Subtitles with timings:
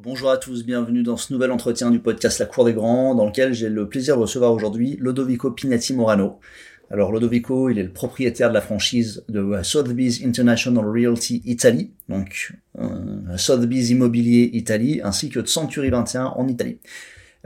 [0.00, 3.26] Bonjour à tous, bienvenue dans ce nouvel entretien du podcast La Cour des Grands, dans
[3.26, 6.38] lequel j'ai le plaisir de recevoir aujourd'hui Lodovico Pinati Morano.
[6.88, 12.52] Alors Lodovico, il est le propriétaire de la franchise de Sotheby's International Realty Italy, donc
[12.78, 16.78] euh, Sotheby's Immobilier Italie, ainsi que de Century 21 en Italie.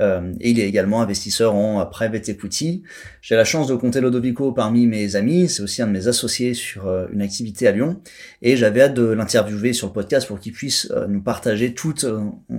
[0.00, 2.82] Euh, et il est également investisseur en private equity.
[3.20, 5.48] J'ai la chance de compter Lodovico parmi mes amis.
[5.48, 8.00] C'est aussi un de mes associés sur euh, une activité à Lyon.
[8.40, 12.06] Et j'avais hâte de l'interviewer sur le podcast pour qu'il puisse euh, nous partager toute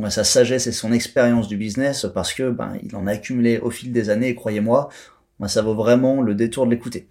[0.09, 3.71] sa sagesse et son expérience du business parce que ben, il en a accumulé au
[3.71, 4.35] fil des années.
[4.35, 4.89] Croyez-moi,
[5.39, 7.07] ben, ça vaut vraiment le détour de l'écouter.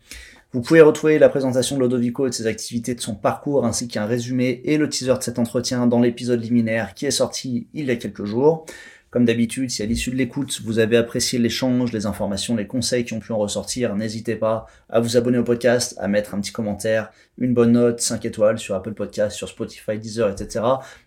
[0.52, 3.89] Vous pouvez retrouver la présentation de Lodovico et de ses activités, de son parcours, ainsi
[3.89, 7.86] qu'un résumé et le teaser de cet entretien dans l'épisode liminaire qui est sorti il
[7.86, 8.66] y a quelques jours.
[9.12, 13.05] Comme d'habitude, si à l'issue de l'écoute, vous avez apprécié l'échange, les informations, les conseils
[13.05, 16.41] qui ont pu en ressortir, n'hésitez pas à vous abonner au podcast, à mettre un
[16.41, 20.65] petit commentaire, une bonne note, 5 étoiles sur Apple Podcast, sur Spotify, Deezer, etc.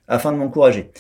[0.08, 0.92] afin de m'encourager.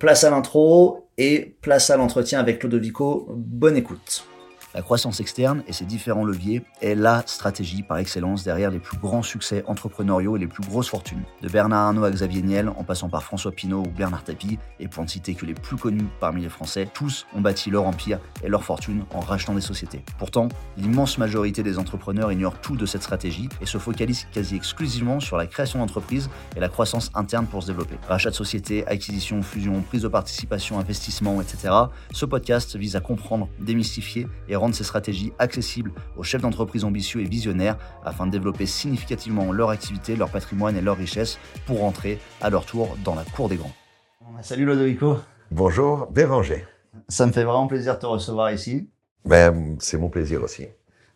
[0.00, 3.28] Place à l'intro et place à l'entretien avec Lodovico.
[3.30, 4.27] Bonne écoute.
[4.74, 8.98] La croissance externe et ses différents leviers est la stratégie par excellence derrière les plus
[8.98, 11.22] grands succès entrepreneuriaux et les plus grosses fortunes.
[11.40, 14.86] De Bernard Arnault à Xavier Niel, en passant par François Pinault ou Bernard Tapie, et
[14.86, 18.20] pour ne citer que les plus connus parmi les Français, tous ont bâti leur empire
[18.44, 20.04] et leur fortune en rachetant des sociétés.
[20.18, 25.18] Pourtant, l'immense majorité des entrepreneurs ignorent tout de cette stratégie et se focalisent quasi exclusivement
[25.18, 27.96] sur la création d'entreprises et la croissance interne pour se développer.
[28.06, 31.72] Rachat de sociétés, acquisition, fusion, prise de participation, investissement, etc.
[32.12, 37.20] Ce podcast vise à comprendre, démystifier et rendre ces stratégies accessibles aux chefs d'entreprise ambitieux
[37.20, 42.18] et visionnaires afin de développer significativement leur activité, leur patrimoine et leur richesse pour rentrer
[42.40, 43.72] à leur tour dans la cour des grands.
[44.42, 45.16] Salut Lodovico.
[45.50, 46.64] Bonjour Béranger.
[47.08, 48.90] Ça me fait vraiment plaisir de te recevoir ici.
[49.24, 50.66] Ben, c'est mon plaisir aussi.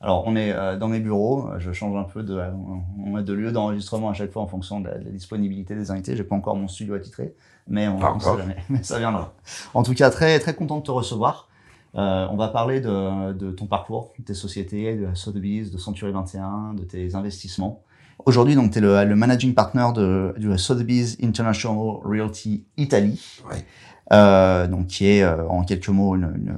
[0.01, 1.49] Alors, on est euh, dans mes bureaux.
[1.59, 5.77] Je change un peu de, lieu d'enregistrement à chaque fois en fonction de la, disponibilité
[5.77, 6.17] des invités.
[6.17, 7.35] J'ai pas encore mon studio attitré,
[7.69, 8.57] mais on, on sait jamais.
[8.69, 9.33] Mais ça viendra.
[9.75, 11.49] En tout cas, très très content de te recevoir.
[11.95, 16.11] Euh, on va parler de, de, ton parcours, de tes sociétés, de Sotheby's, de Century
[16.13, 17.83] 21, de tes investissements.
[18.25, 23.21] Aujourd'hui, donc, tu es le, le, managing partner de, de Sotheby's International Realty Italy,
[24.13, 26.57] euh, donc qui est euh, en quelques mots, une, une,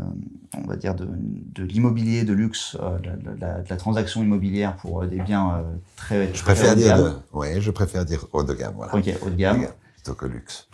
[0.56, 4.76] on va dire, de, de l'immobilier de luxe, euh, de, la, de, la, transaction immobilière
[4.76, 5.64] pour euh, des biens
[5.96, 8.94] très, je préfère dire, ouais, je préfère dire haut de gamme, voilà.
[8.94, 9.66] Ok, haut de gamme.
[9.94, 10.68] Plutôt que luxe.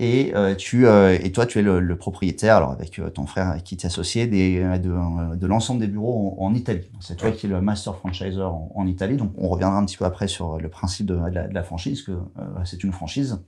[0.00, 3.26] Et euh, tu euh, et toi tu es le, le propriétaire alors avec euh, ton
[3.26, 6.90] frère qui t'est associé des, de, de l'ensemble des bureaux en, en Italie.
[7.00, 9.16] C'est toi qui es le master franchiser en, en, Italie.
[9.16, 12.02] Donc on reviendra un petit peu après sur le principe de, la, de la, franchise
[12.02, 12.12] que
[12.64, 13.40] c'est une franchise.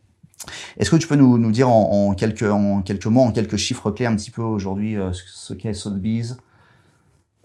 [0.76, 3.56] Est-ce que tu peux nous, nous dire en, en, quelques en quelques mots, en quelques
[3.56, 6.36] chiffres clés un petit peu aujourd'hui ce qu'est Sotheby's?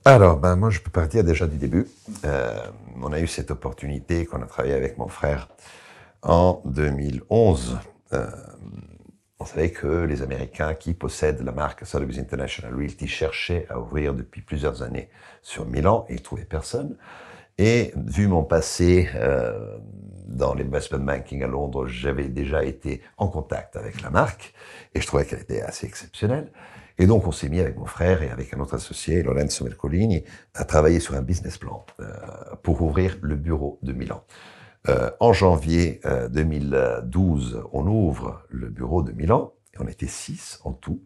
[0.03, 1.87] Alors, ben moi, je peux partir déjà du début.
[2.25, 2.59] Euh,
[3.03, 5.49] on a eu cette opportunité qu'on a travaillé avec mon frère
[6.23, 7.77] en 2011.
[8.13, 8.25] Euh,
[9.41, 14.13] on savait que les Américains qui possèdent la marque Sotheby's International Realty cherchaient à ouvrir
[14.13, 15.09] depuis plusieurs années
[15.41, 16.95] sur Milan et ils trouvaient personne.
[17.57, 19.77] Et vu mon passé euh,
[20.27, 24.53] dans l'investment banking à Londres, j'avais déjà été en contact avec la marque
[24.93, 26.51] et je trouvais qu'elle était assez exceptionnelle.
[26.99, 30.23] Et donc, on s'est mis avec mon frère et avec un autre associé, Lorenzo Mercolini,
[30.53, 32.05] à travailler sur un business plan euh,
[32.61, 34.23] pour ouvrir le bureau de Milan.
[34.89, 40.59] Euh, en janvier 2012, euh, on ouvre le bureau de Milan, et on était six
[40.63, 41.01] en tout.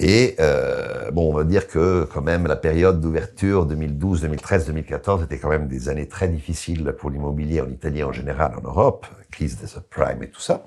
[0.00, 5.22] Et euh, bon, on va dire que quand même la période d'ouverture 2012, 2013, 2014
[5.22, 9.06] était quand même des années très difficiles pour l'immobilier en Italie en général, en Europe,
[9.30, 10.64] crise des subprimes et tout ça,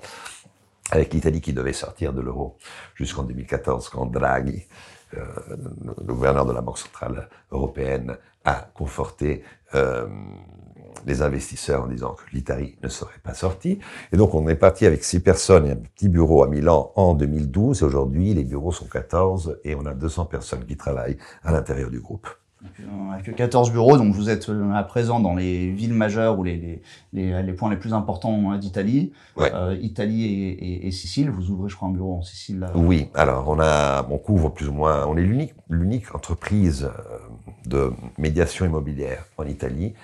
[0.90, 2.56] avec l'Italie qui devait sortir de l'euro
[2.94, 4.64] jusqu'en 2014 quand Draghi,
[5.16, 5.24] euh,
[6.06, 8.16] le gouverneur de la Banque centrale européenne,
[8.46, 10.06] a conforté euh,
[11.06, 13.78] les investisseurs en disant que l'Italie ne serait pas sortie.
[14.12, 17.14] Et donc, on est parti avec six personnes et un petit bureau à Milan en
[17.14, 17.82] 2012.
[17.82, 21.90] Et aujourd'hui, les bureaux sont 14 et on a 200 personnes qui travaillent à l'intérieur
[21.90, 22.28] du groupe.
[23.12, 26.82] Avec 14 bureaux, donc vous êtes euh, à présent dans les villes majeures ou les,
[27.12, 29.52] les, les, points les plus importants hein, d'Italie, ouais.
[29.54, 31.30] euh, Italie et, et, et, Sicile.
[31.30, 32.58] Vous ouvrez, je crois, un bureau en Sicile.
[32.60, 32.72] Là.
[32.74, 37.18] Oui, alors on a, on couvre plus ou moins, on est l'unique, l'unique entreprise euh,
[37.66, 39.94] de médiation immobilière en Italie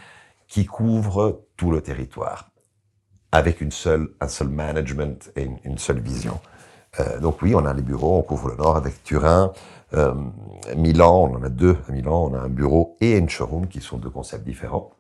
[0.54, 2.52] qui couvre tout le territoire,
[3.32, 6.38] avec une seule, un seul management et une, seule vision.
[7.00, 9.52] Euh, donc oui, on a les bureaux, on couvre le nord avec Turin,
[9.94, 10.14] euh,
[10.76, 13.80] Milan, on en a deux à Milan, on a un bureau et une showroom qui
[13.80, 14.92] sont deux concepts différents.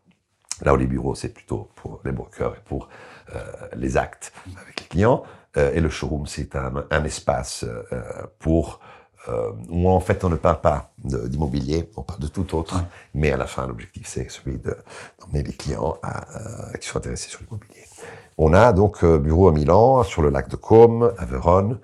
[0.62, 2.88] Là où les bureaux, c'est plutôt pour les brokers et pour
[3.36, 3.40] euh,
[3.76, 5.22] les actes avec les clients.
[5.56, 7.64] Et le showroom, c'est un, espace
[8.40, 8.80] pour
[9.28, 12.82] euh, où en fait on ne parle pas d'immobilier, on parle de tout autre, ouais.
[13.14, 17.30] mais à la fin l'objectif c'est celui d'emmener les clients à, euh, qui sont intéressés
[17.30, 17.84] sur l'immobilier.
[18.36, 21.78] On a donc euh, bureau à Milan, sur le lac de Côme, à Vérone,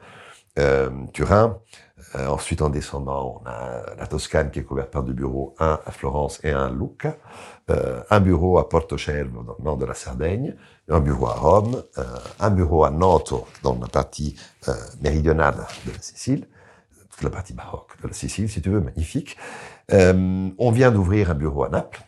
[1.15, 1.57] Turin.
[2.15, 5.91] ensuite, en descendant, on a la Toscane qui est couverte par deux bureaux, un à
[5.91, 7.17] Florence et un à Lucca.
[8.11, 10.55] un bureau à Portocello, dans le nord de la Sardaigne,
[10.91, 11.83] un bureau à Rome,
[12.41, 14.37] un bureau à Noto, dans la partie
[15.01, 15.55] méridionale
[15.87, 16.47] de la Sicile,
[17.21, 19.37] toute la partie baroque de la Sicile, si tu veux, magnifique.
[19.93, 22.03] on vient d'ouvrir un bureau à Naples,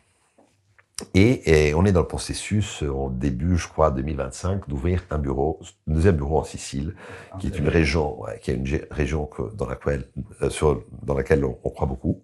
[1.14, 5.94] et, on est dans le processus, au début, je crois, 2025, d'ouvrir un bureau, un
[5.94, 6.94] deuxième bureau en Sicile,
[7.30, 10.04] ah, qui est une région, qui est une région que, dans laquelle,
[10.42, 12.22] euh, sur, dans laquelle on, croit beaucoup.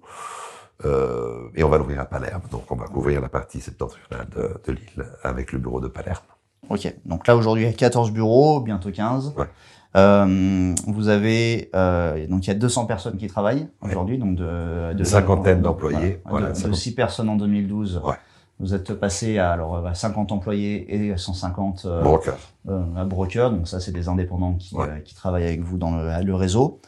[0.85, 2.43] Euh, et on va l'ouvrir à Palerme.
[2.51, 6.23] Donc, on va couvrir la partie septentrionale de, de l'île avec le bureau de Palerme.
[6.69, 6.93] Ok.
[7.05, 9.35] Donc là, aujourd'hui, il y a 14 bureaux, bientôt 15.
[9.37, 9.47] Ouais.
[9.97, 14.93] Euh, vous avez euh, donc il y a 200 personnes qui travaillent aujourd'hui, donc de,
[14.93, 18.03] de cinquantaine d'employés, voilà, de, 6 personnes en 2012.
[18.05, 18.15] Ouais.
[18.61, 22.03] Vous êtes passé à, alors, à 50 employés et 150 euh,
[22.69, 23.53] euh, à broker.
[23.53, 26.81] Donc ça, c'est des indépendants qui, euh, qui travaillent avec vous dans le, le réseau.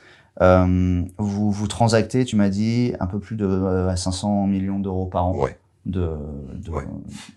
[0.43, 5.27] Euh, vous, vous transactez, tu m'as dit, un peu plus de 500 millions d'euros par
[5.27, 5.47] an.
[5.87, 6.11] De,
[6.55, 6.71] de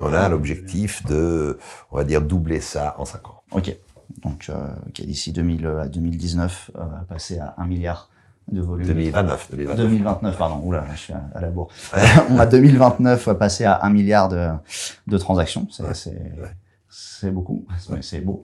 [0.01, 1.57] On a l'objectif de,
[1.91, 3.41] on va dire, doubler ça en 5 ans.
[3.51, 3.77] Ok.
[4.21, 6.71] Donc, euh, d'ici 2000 à 2019,
[7.09, 8.09] passer à 1 milliard
[8.51, 8.87] de volume.
[8.87, 10.37] 2029, 2029.
[10.37, 10.61] pardon.
[10.63, 11.69] Oula, je suis à, la bourre.
[12.29, 14.49] on a 2029 passé à 1 milliard de,
[15.07, 15.67] de transactions.
[15.71, 16.13] C'est
[16.95, 17.65] c'est beaucoup.
[18.01, 18.43] C'est beau.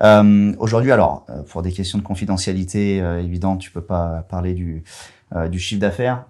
[0.00, 4.54] Euh, Aujourd'hui, alors, euh, pour des questions de confidentialité euh, évidentes, tu peux pas parler
[4.54, 4.82] du,
[5.34, 6.24] euh, du chiffre d'affaires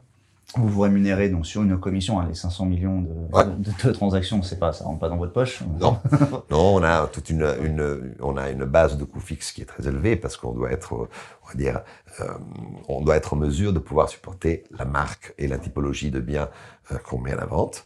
[0.57, 4.43] vous vous rémunérez donc sur une commission, hein, les 500 millions de, de, de, transactions,
[4.43, 5.63] c'est pas, ça rentre pas dans votre poche.
[5.81, 5.99] Non,
[6.51, 9.67] non, on a toute une, une, on a une base de coûts fixes qui est
[9.67, 11.81] très élevée parce qu'on doit être, on va dire,
[12.21, 12.27] euh,
[12.89, 16.49] on doit être en mesure de pouvoir supporter la marque et la typologie de biens
[16.93, 17.85] euh, qu'on met à la vente.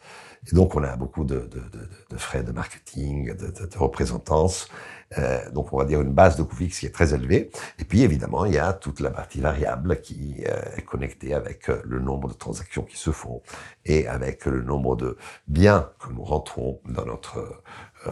[0.51, 1.61] Et donc, on a beaucoup de, de,
[2.09, 4.69] de frais de marketing, de, représentance.
[5.17, 7.49] Euh, donc, on va dire une base de coûts fixes qui est très élevée.
[7.79, 11.69] Et puis, évidemment, il y a toute la partie variable qui euh, est connectée avec
[11.69, 13.41] euh, le nombre de transactions qui se font
[13.85, 15.17] et avec le nombre de
[15.47, 17.61] biens que nous rentrons dans notre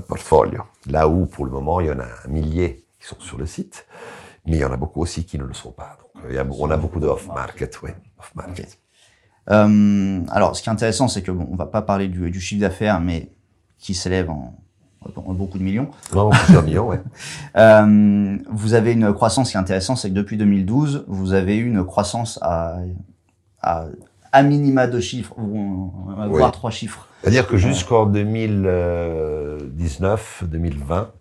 [0.08, 0.64] portfolio.
[0.88, 3.46] Là où, pour le moment, il y en a un millier qui sont sur le
[3.46, 3.86] site,
[4.46, 5.98] mais il y en a beaucoup aussi qui ne le sont pas.
[6.00, 8.80] Donc, on a beaucoup de off-market, oui, off-market.
[9.48, 13.00] Alors, ce qui est intéressant, c'est que bon, on va pas parler du chiffre d'affaires,
[13.00, 13.30] mais
[13.78, 14.56] qui s'élève en,
[15.14, 15.90] beaucoup de millions.
[16.14, 17.02] Non, plusieurs millions, ouais.
[17.58, 21.68] euh, vous avez une croissance qui est intéressante, c'est que depuis 2012, vous avez eu
[21.68, 22.78] une croissance à,
[23.62, 23.86] à,
[24.32, 25.92] à minima deux chiffres, ou
[26.30, 27.08] voire trois chiffres.
[27.22, 31.12] C'est-à-dire que jusqu'en 2019, 2020,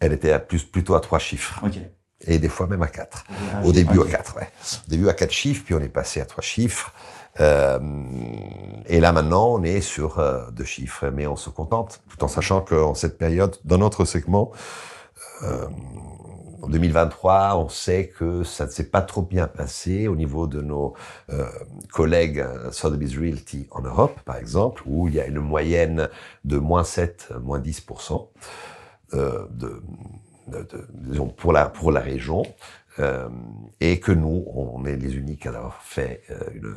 [0.00, 1.60] elle était à plus, plutôt à trois chiffres.
[1.64, 1.88] Okay.
[2.26, 3.24] Et des fois même à quatre.
[3.64, 4.48] Au début à quatre, ouais.
[4.86, 6.92] Au début à quatre chiffres, puis on est passé à trois chiffres.
[7.40, 7.78] Euh,
[8.86, 12.28] et là maintenant, on est sur euh, deux chiffres, mais on se contente, tout en
[12.28, 14.52] sachant qu'en cette période, dans notre segment,
[15.42, 15.66] euh,
[16.62, 20.60] en 2023, on sait que ça ne s'est pas trop bien passé au niveau de
[20.60, 20.94] nos
[21.30, 21.46] euh,
[21.92, 26.08] collègues Sotheby's Realty en Europe, par exemple, où il y a une moyenne
[26.44, 28.28] de moins 7, moins 10%
[29.14, 29.46] euh,
[31.36, 32.42] pour la pour la région.
[32.98, 33.28] Euh,
[33.80, 36.74] et que nous, on est les uniques à avoir fait euh, une,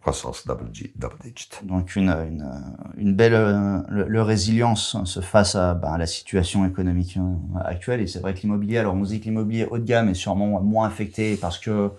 [0.00, 1.50] croissance double, double digit.
[1.64, 2.48] Donc une, une,
[2.96, 7.18] une belle euh, le, résilience se face à, ben, à, la situation économique
[7.64, 8.00] actuelle.
[8.00, 10.60] Et c'est vrai que l'immobilier, alors on dit que l'immobilier haut de gamme est sûrement
[10.62, 11.90] moins affecté parce que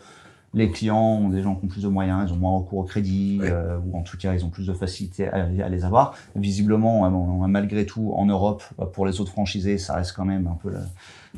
[0.53, 2.83] les clients ont des gens qui ont plus de moyens, ils ont moins recours au
[2.83, 3.41] crédit,
[3.85, 6.13] ou en tout cas ils ont plus de facilité à, à les avoir.
[6.35, 7.09] Visiblement,
[7.47, 10.81] malgré tout, en Europe, pour les autres franchisés, ça reste quand même un peu la,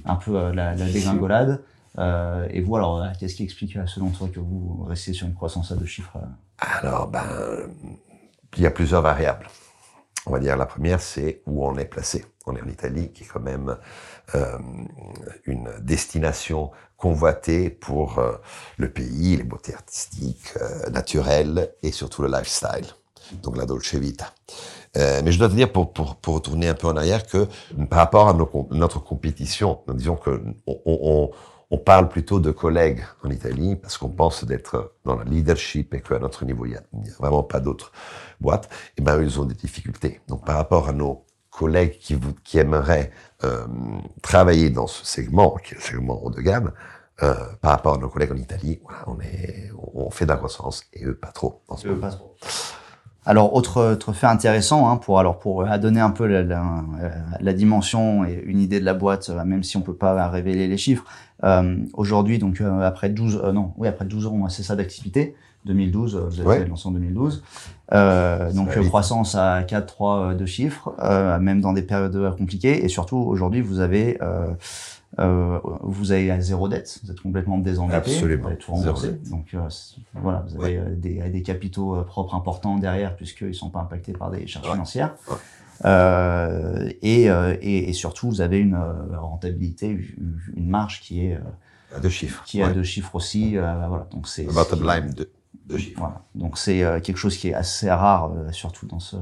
[0.05, 1.61] un peu la, la dégringolade.
[1.99, 5.71] Euh, et vous, alors, qu'est-ce qui explique, selon toi, que vous restez sur une croissance
[5.71, 6.17] à deux chiffres
[6.59, 7.23] Alors, ben,
[8.57, 9.47] il y a plusieurs variables.
[10.25, 12.25] On va dire la première, c'est où on est placé.
[12.45, 13.77] On est en Italie, qui est quand même
[14.35, 14.57] euh,
[15.45, 18.33] une destination convoitée pour euh,
[18.77, 22.87] le pays, les beautés artistiques, euh, naturelles et surtout le lifestyle.
[23.41, 24.27] Donc la dolce vita.
[24.95, 27.47] Euh, mais je dois te dire, pour, pour, pour retourner un peu en arrière, que
[27.89, 28.33] par rapport à
[28.71, 31.31] notre compétition, disons que on,
[31.73, 36.01] on parle plutôt de collègues en Italie parce qu'on pense d'être dans le leadership et
[36.01, 36.77] qu'à notre niveau, il n'y
[37.09, 37.91] a, vraiment pas d'autres
[38.39, 38.69] boîtes.
[38.95, 40.21] Et ben, ils ont des difficultés.
[40.27, 43.09] Donc, par rapport à nos collègues qui, qui aimeraient
[43.43, 43.65] euh,
[44.21, 46.73] travailler dans ce segment, qui est le segment haut de gamme,
[47.23, 50.37] euh, par rapport à nos collègues en Italie, voilà, on, est, on fait de la
[50.37, 51.63] croissance et eux pas trop.
[51.67, 52.35] En ce eux pas trop.
[53.25, 56.83] Alors autre, autre fait intéressant hein, pour alors pour donner un peu la, la,
[57.39, 60.77] la, dimension et une idée de la boîte, même si on peut pas révéler les
[60.77, 61.05] chiffres.
[61.43, 65.35] Euh, Aujourd'hui, donc euh, après 12 euh, non, oui après 12 ans, c'est ça d'activité.
[65.65, 66.65] 2012, vous avez ouais.
[66.65, 67.41] lancé en 2012.
[67.93, 70.93] Euh, donc croissance à 4, 3 de chiffres,
[71.39, 72.83] même dans des périodes compliquées.
[72.83, 74.19] Et surtout aujourd'hui, vous avez
[75.19, 78.41] Euh, vous avez à zéro dette, vous êtes complètement désendetté, Absolument.
[78.41, 79.11] vous avez tout remboursé.
[79.29, 79.59] Donc euh,
[80.15, 83.81] voilà, vous avez euh, des, des capitaux euh, propres importants derrière puisqu'ils ne sont pas
[83.81, 84.71] impactés par des charges Ouais.
[84.73, 85.13] financières.
[85.85, 91.25] Euh, et, euh, et, et surtout, vous avez une euh, rentabilité, une une marge qui
[91.25, 91.39] est
[91.95, 92.43] À deux chiffres.
[92.45, 92.73] qui a Ouais.
[92.73, 93.57] deux chiffres aussi.
[93.57, 95.29] euh, voilà, donc c'est bottom line de
[95.67, 95.99] deux chiffres.
[95.99, 96.21] voilà.
[96.35, 99.17] Donc c'est quelque chose qui est assez rare, surtout dans ce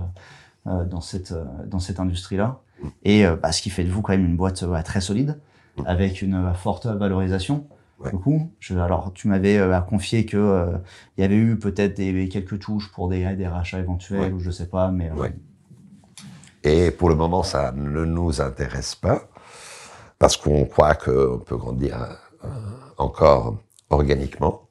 [0.66, 1.34] dans cette
[1.68, 2.60] dans cette industrie-là.
[3.04, 5.40] Et euh, bah, ce qui fait de vous quand même une boîte très solide,
[5.78, 5.84] Mm.
[5.86, 7.66] avec une forte valorisation.
[8.00, 8.12] Ouais.
[8.12, 10.78] Du coup, je, alors tu m'avais euh, confié que euh,
[11.18, 14.32] il y avait eu peut-être des quelques touches pour des des rachats éventuels Ouais.
[14.34, 15.34] ou je sais pas, mais euh, Ouais.
[16.64, 19.28] Et pour le moment, ça ne nous intéresse pas
[20.20, 22.48] parce qu'on croit qu'on peut grandir euh,
[22.98, 23.58] encore
[23.90, 24.70] organiquement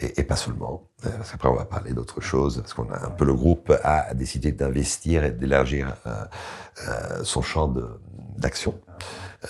[0.00, 0.88] et, pas seulement.
[1.06, 3.72] Euh, Parce qu'après, on va parler d'autre chose parce qu'on a un peu le groupe
[3.84, 6.24] a décidé d'investir et d'élargir euh,
[6.88, 7.72] euh, son champ
[8.36, 8.80] d'action.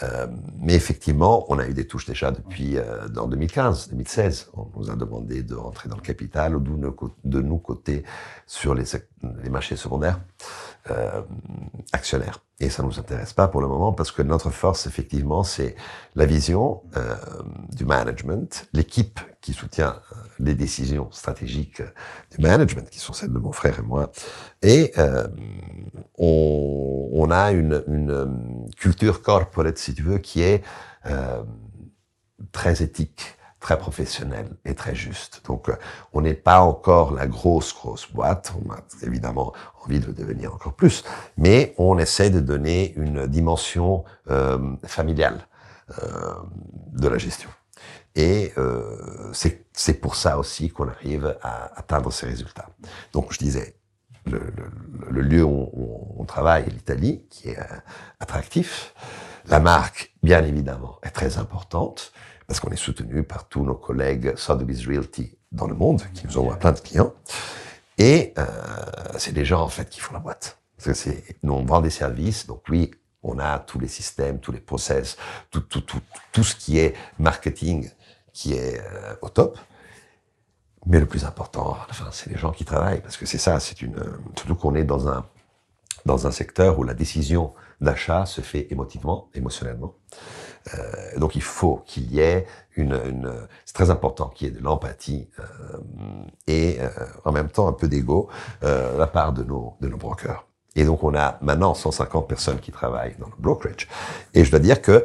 [0.03, 0.27] Euh,
[0.59, 4.51] mais effectivement, on a eu des touches déjà depuis euh, en 2015, 2016.
[4.55, 8.03] On nous a demandé de rentrer dans le capital de nous, coter
[8.47, 8.85] sur les
[9.51, 10.19] marchés secondaires
[10.91, 11.23] euh,
[11.93, 12.41] actionnaires.
[12.61, 15.75] Et ça nous intéresse pas pour le moment parce que notre force, effectivement, c'est
[16.15, 17.15] la vision euh,
[17.71, 21.91] du management, l'équipe qui soutient euh, les décisions stratégiques euh,
[22.31, 24.13] du management, qui sont celles de mon frère et moi.
[24.63, 25.27] Et euh,
[26.19, 28.27] on, on a une, une euh,
[28.77, 30.63] culture corporate, si tu veux, qui est
[32.53, 35.41] très éthique, très professionnelle et très juste.
[35.47, 35.77] Donc, euh,
[36.13, 38.53] on n'est pas encore la grosse, grosse boîte.
[38.67, 39.55] On a évidemment
[39.85, 41.05] envie de devenir encore plus,
[41.39, 45.47] mais on essaie de donner une dimension euh, familiale
[46.03, 46.35] euh,
[46.93, 47.49] de la gestion.
[48.15, 49.33] Et euh,
[49.73, 52.69] c'est pour ça aussi qu'on arrive à atteindre ces résultats.
[53.13, 53.77] Donc, je disais,
[54.27, 54.41] le,
[55.23, 55.71] lieu où
[56.19, 57.59] on, travaille, l'Italie, qui est
[58.21, 58.95] attractif.
[59.47, 62.13] La marque, bien évidemment, est très importante
[62.53, 66.37] parce qu'on est soutenu par tous nos collègues Sotheby's Realty dans le monde qui nous
[66.37, 67.15] envoient plein de clients.
[67.97, 68.45] Et euh,
[69.17, 70.59] c'est des gens en fait qui font la boîte.
[71.43, 72.91] Nous on vend des services, donc oui,
[73.23, 75.17] on a tous les systèmes, tous les process,
[75.51, 77.89] tout, tout, tout, tout ce qui est marketing
[78.35, 79.59] qui est euh, au top.
[80.85, 83.81] Mais le plus important, enfin, c'est les gens qui travaillent, parce que c'est ça, c'est
[83.81, 83.97] une,
[84.37, 85.25] surtout qu'on est dans un,
[86.05, 89.95] dans un secteur où la décision d'achat se fait émotivement, émotionnellement.
[90.75, 93.33] Euh, donc il faut qu'il y ait une, une
[93.65, 95.45] c'est très important qu'il y ait de l'empathie euh,
[96.47, 96.89] et euh,
[97.25, 98.29] en même temps un peu d'ego
[98.63, 100.47] euh, de la part de nos de nos brokers.
[100.75, 103.89] Et donc on a maintenant 150 personnes qui travaillent dans le brokerage.
[104.35, 105.05] Et je dois dire que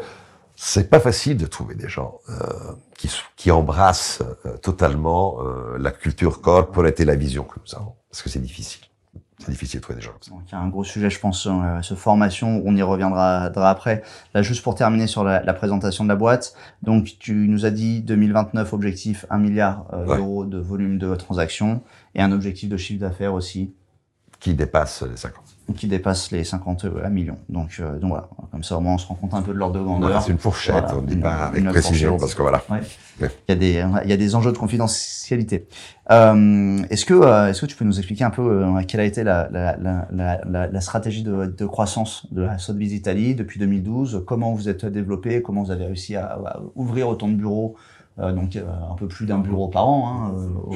[0.56, 5.40] c'est pas facile de trouver des gens euh, qui, qui embrassent euh, totalement
[5.78, 8.82] la culture corporate et la vision que nous avons, parce que c'est difficile.
[9.40, 10.32] C'est difficile de trouver des gens comme ça.
[10.32, 12.62] Donc, il y a un gros sujet, je pense, euh, ce formation.
[12.66, 14.02] On y reviendra dra après.
[14.34, 16.54] Là, juste pour terminer sur la, la présentation de la boîte.
[16.82, 20.18] Donc, tu nous as dit 2029 objectif 1 milliard euh, Ouais.
[20.18, 21.82] d'euros de volume de transactions
[22.16, 23.74] et un objectif de chiffre d'affaires aussi
[24.40, 25.44] Qui dépasse les 50.
[25.76, 27.38] qui dépasse les 50 millions.
[27.50, 29.58] Donc, euh, donc voilà, comme ça au moins on se rend compte un peu de
[29.58, 30.08] l'ordre de grandeur.
[30.10, 32.20] Voilà, c'est une fourchette, Voilà, on ne dit une- pas avec précision fourchette.
[32.22, 32.64] parce que voilà.
[32.70, 32.80] Ouais.
[33.20, 33.32] Ouais.
[33.50, 35.68] Il y a des il y a des enjeux de confidentialité.
[36.12, 39.06] Euh, est-ce que euh, est-ce que tu peux nous expliquer un peu euh, quelle a
[39.06, 43.36] été la la la la, la, la stratégie de, de croissance de la Sotheby's Italie
[43.36, 45.42] depuis 2012 Comment vous êtes développé?
[45.42, 47.76] Comment vous avez réussi à, à ouvrir autant de bureaux
[48.20, 50.70] euh, donc euh, un peu plus d'un bureau par an, hein, euh, au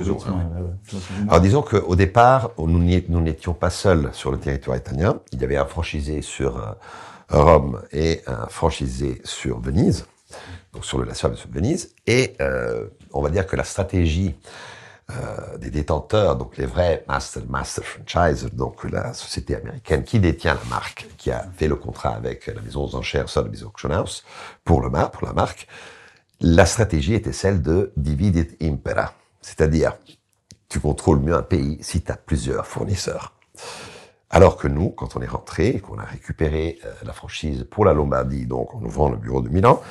[0.83, 1.01] Plus.
[1.27, 5.19] Alors disons qu'au départ, nous n'étions pas seuls sur le territoire italien.
[5.31, 6.71] Il y avait un franchisé sur euh,
[7.29, 10.05] Rome et un franchisé sur Venise,
[10.73, 11.93] donc sur le La sur Venise.
[12.05, 12.35] Et
[13.13, 14.35] on va dire que la stratégie
[15.59, 20.69] des détenteurs, donc les vrais master master franchisers, donc la société américaine qui détient la
[20.69, 24.23] marque, qui a fait le contrat avec la maison aux enchères Sotheby's Auction House
[24.63, 25.67] pour le mar- pour la marque,
[26.41, 29.97] la stratégie était celle de divide impera, c'est-à-dire
[30.69, 33.35] tu contrôles mieux un pays si tu as plusieurs fournisseurs.
[34.29, 37.85] Alors que nous, quand on est rentré et qu'on a récupéré euh, la franchise pour
[37.85, 39.81] la Lombardie, donc en ouvrant le bureau de Milan,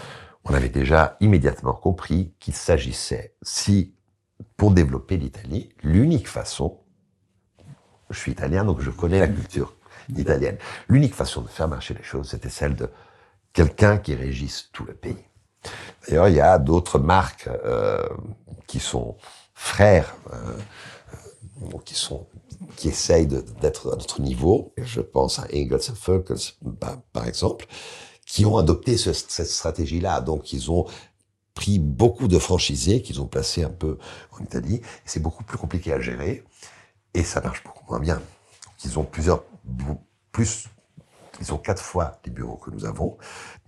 [0.44, 3.94] on avait déjà immédiatement compris qu'il s'agissait, si
[4.56, 6.80] pour développer l'Italie, l'unique façon,
[8.08, 9.76] je suis italien donc je connais la culture
[10.16, 10.56] italienne,
[10.88, 12.88] l'unique façon de faire marcher les choses, c'était celle de
[13.52, 15.29] quelqu'un qui régisse tout le pays.
[16.08, 18.06] D'ailleurs, il y a d'autres marques euh,
[18.66, 19.16] qui sont
[19.54, 20.56] frères, euh,
[21.84, 22.26] qui sont
[22.76, 24.72] qui essayent d'être à notre niveau.
[24.76, 27.66] Je pense à Ingalls Fulkers, par, par exemple,
[28.26, 30.20] qui ont adopté ce- cette stratégie-là.
[30.20, 30.86] Donc, ils ont
[31.54, 33.98] pris beaucoup de franchisés qu'ils ont placés un peu
[34.32, 34.80] en Italie.
[35.04, 36.44] C'est beaucoup plus compliqué à gérer
[37.12, 38.22] et ça marche beaucoup moins bien.
[38.84, 39.42] Ils ont plusieurs,
[40.32, 40.68] plus
[41.40, 43.16] Ils ont quatre fois les bureaux que nous avons,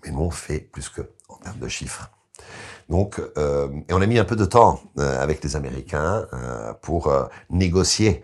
[0.04, 2.10] mais nous on fait plus que en termes de chiffres.
[2.88, 6.74] Donc, euh, et on a mis un peu de temps euh, avec les Américains euh,
[6.74, 7.12] pour
[7.50, 8.22] négocier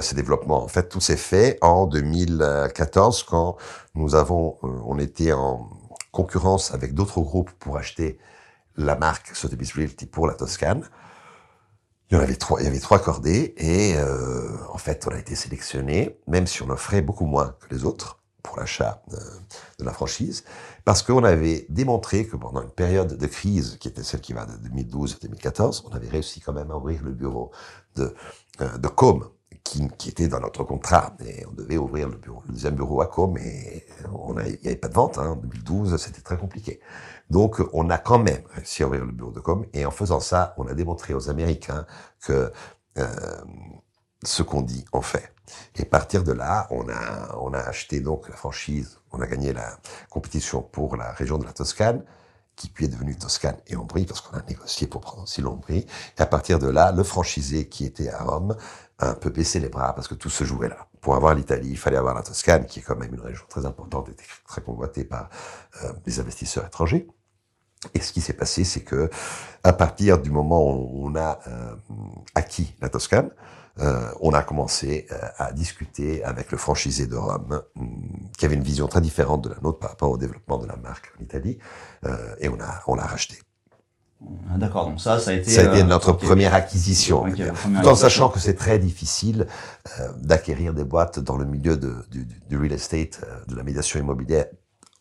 [0.00, 0.62] ce développement.
[0.62, 3.56] En fait, tout s'est fait en 2014 quand
[3.96, 5.70] nous avons, on était en
[6.12, 8.16] concurrence avec d'autres groupes pour acheter
[8.76, 10.88] la marque Sotheby's Realty pour la Toscane.
[12.08, 13.96] Il y en avait trois, il y avait trois cordées et
[14.72, 18.21] en fait, on a été sélectionné, même si on offrait beaucoup moins que les autres
[18.42, 19.16] pour l'achat de,
[19.78, 20.44] de la franchise,
[20.84, 24.46] parce qu'on avait démontré que pendant une période de crise, qui était celle qui va
[24.46, 27.52] de 2012 à 2014, on avait réussi quand même à ouvrir le bureau
[27.94, 28.14] de,
[28.60, 29.28] euh, Com,
[29.64, 31.14] qui, était dans notre contrat.
[31.24, 34.94] Et on devait ouvrir le, deuxième bureau à Com, mais il n'y avait pas de
[34.94, 35.18] vente.
[35.18, 35.30] Hein.
[35.30, 36.80] En 2012, c'était très compliqué.
[37.30, 39.64] Donc, on a quand même réussi à ouvrir le bureau de Com.
[39.72, 41.86] Et en faisant ça, on a démontré aux Américains
[42.20, 42.52] que
[42.98, 43.06] euh,
[44.24, 45.31] ce qu'on dit, on fait.
[45.76, 49.78] Et à partir de là, on a, acheté donc la franchise, on a gagné la
[50.10, 52.04] compétition pour la région de la Toscane,
[52.56, 55.86] qui puis est devenue Toscane et Ombrie, parce qu'on a négocié pour prendre aussi l'Ombrie.
[56.18, 58.56] Et à partir de là, le franchisé qui était à Rome
[58.98, 60.86] a un peu baissé les bras, parce que tout se jouait là.
[61.00, 63.66] Pour avoir l'Italie, il fallait avoir la Toscane, qui est quand même une région très
[63.66, 65.28] importante et très convoitée par
[65.82, 67.08] euh, les investisseurs étrangers.
[67.94, 69.10] Et ce qui s'est passé, c'est que
[69.64, 71.74] à partir du moment où on a euh,
[72.34, 73.30] acquis la Toscane,
[73.80, 77.62] euh, on a commencé euh, à discuter avec le franchisé de Rome,
[78.36, 80.76] qui avait une vision très différente de la nôtre par rapport au développement de la
[80.76, 81.58] marque en Italie,
[82.04, 83.38] euh, et on a on l'a racheté.
[84.52, 86.26] Ah, D'accord, donc ça, ça a été, ça a été notre okay.
[86.26, 87.48] première acquisition, okay,
[87.82, 89.48] tout en sachant que c'est très difficile
[89.98, 93.98] euh, d'acquérir des boîtes dans le milieu de, du, du, real estate, de la médiation
[93.98, 94.46] immobilière,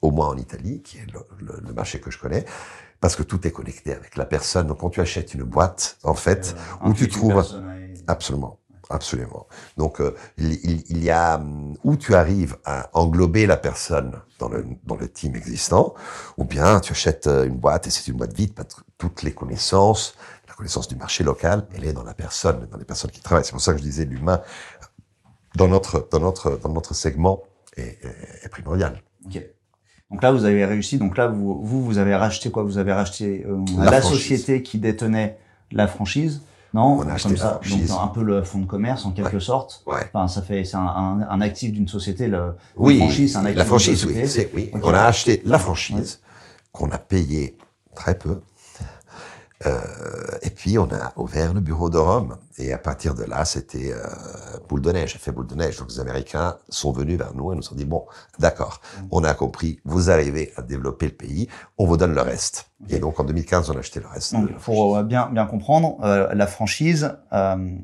[0.01, 2.45] au moins en Italie, qui est le, le, le marché que je connais
[3.01, 4.67] parce que tout est connecté avec la personne.
[4.67, 7.43] Donc, quand tu achètes une boîte, en fait, euh, où tu trouves
[8.07, 8.59] absolument,
[8.91, 9.48] absolument.
[9.77, 14.13] Donc, euh, il, il, il, y a hum, où tu arrives à englober la personne
[14.39, 15.93] dans le dans le team existant,
[16.38, 18.53] ou bien tu achètes euh, une boîte et c'est une boîte vide,
[18.98, 20.15] toutes les connaissances,
[20.48, 23.45] la connaissance du marché local, elle est dans la personne, dans les personnes qui travaillent.
[23.45, 24.42] C'est pour ça que je disais l'humain
[25.55, 27.44] dans notre dans notre dans notre segment
[27.77, 29.01] est, est, est primordial.
[29.25, 29.53] Okay.
[30.09, 30.98] Donc là, vous avez réussi.
[30.98, 32.63] Donc là, vous, vous, vous avez racheté quoi?
[32.63, 35.37] Vous avez racheté euh, la, la société qui détenait
[35.72, 36.42] la franchise.
[36.74, 37.60] Non, on a acheté ça.
[37.70, 39.40] Donc un peu le fonds de commerce en quelque ouais.
[39.40, 39.84] sorte.
[39.86, 40.10] Ouais.
[40.14, 42.27] Enfin, ça fait c'est un, un, un, actif d'une société.
[42.27, 44.16] Le, oui, franchise, un actif la franchise, oui,
[44.53, 44.70] oui.
[44.74, 44.81] Okay.
[44.84, 46.22] On a acheté la franchise
[46.72, 47.57] qu'on a payé
[47.94, 48.40] très peu.
[49.65, 49.79] Euh,
[50.41, 52.37] et puis on a ouvert le bureau de Rome.
[52.57, 53.97] Et à partir de là, c'était euh,
[54.67, 55.77] boule de neige, fait boule de neige.
[55.77, 58.05] Donc les Américains sont venus vers nous et nous ont dit bon,
[58.39, 59.05] d'accord, mm.
[59.11, 61.47] on a compris, vous arrivez à développer le pays,
[61.77, 62.71] on vous donne le reste.
[62.89, 64.33] Et donc en 2015, on a acheté le reste.
[64.33, 67.75] Donc, pour euh, bien bien comprendre, euh, la franchise, euh,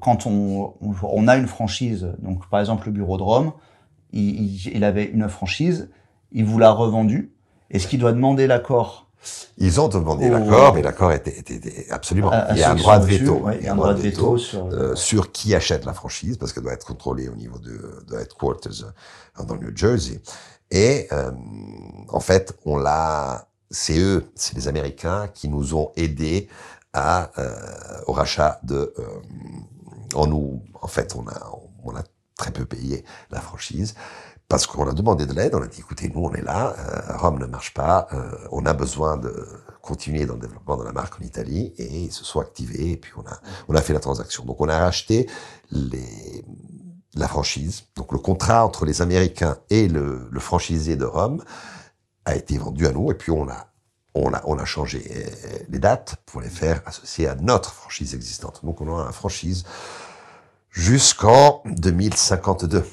[0.00, 3.52] quand on, on a une franchise, donc par exemple le bureau de Rome,
[4.12, 5.90] il, il avait une franchise,
[6.32, 7.32] il vous l'a revendue.
[7.70, 9.08] Est-ce qu'il doit demander l'accord
[9.58, 10.32] ils ont demandé oh.
[10.32, 12.30] l'accord, mais l'accord était, était, était, absolument.
[12.30, 13.34] À, à il y a un droit de veto.
[13.34, 16.36] Ouais, il y a un droit de veto, sur, euh, sur qui achète la franchise,
[16.36, 20.20] parce qu'elle doit être contrôlée au niveau de, de headquarters euh, dans le New Jersey.
[20.70, 21.30] Et euh,
[22.08, 23.48] en fait, on l'a.
[23.70, 26.48] C'est eux, c'est les Américains qui nous ont aidés
[26.92, 27.54] à euh,
[28.06, 28.94] au rachat de.
[30.14, 31.50] Nous, en fait, on a
[31.84, 32.02] on a
[32.36, 33.94] très peu payé la franchise
[34.52, 37.16] parce qu'on a demandé de l'aide, on a dit écoutez, nous on est là, euh,
[37.16, 39.48] Rome ne marche pas, euh, on a besoin de
[39.80, 42.96] continuer dans le développement de la marque en Italie, et ils se sont activés, et
[42.98, 44.44] puis on a, on a fait la transaction.
[44.44, 45.26] Donc on a racheté
[45.70, 46.44] les,
[47.14, 51.42] la franchise, donc le contrat entre les Américains et le, le franchisé de Rome
[52.26, 53.68] a été vendu à nous, et puis on a
[54.14, 55.02] on a, on a changé
[55.70, 58.60] les dates pour les faire associer à notre franchise existante.
[58.62, 59.64] Donc on a une franchise
[60.70, 62.84] jusqu'en 2052.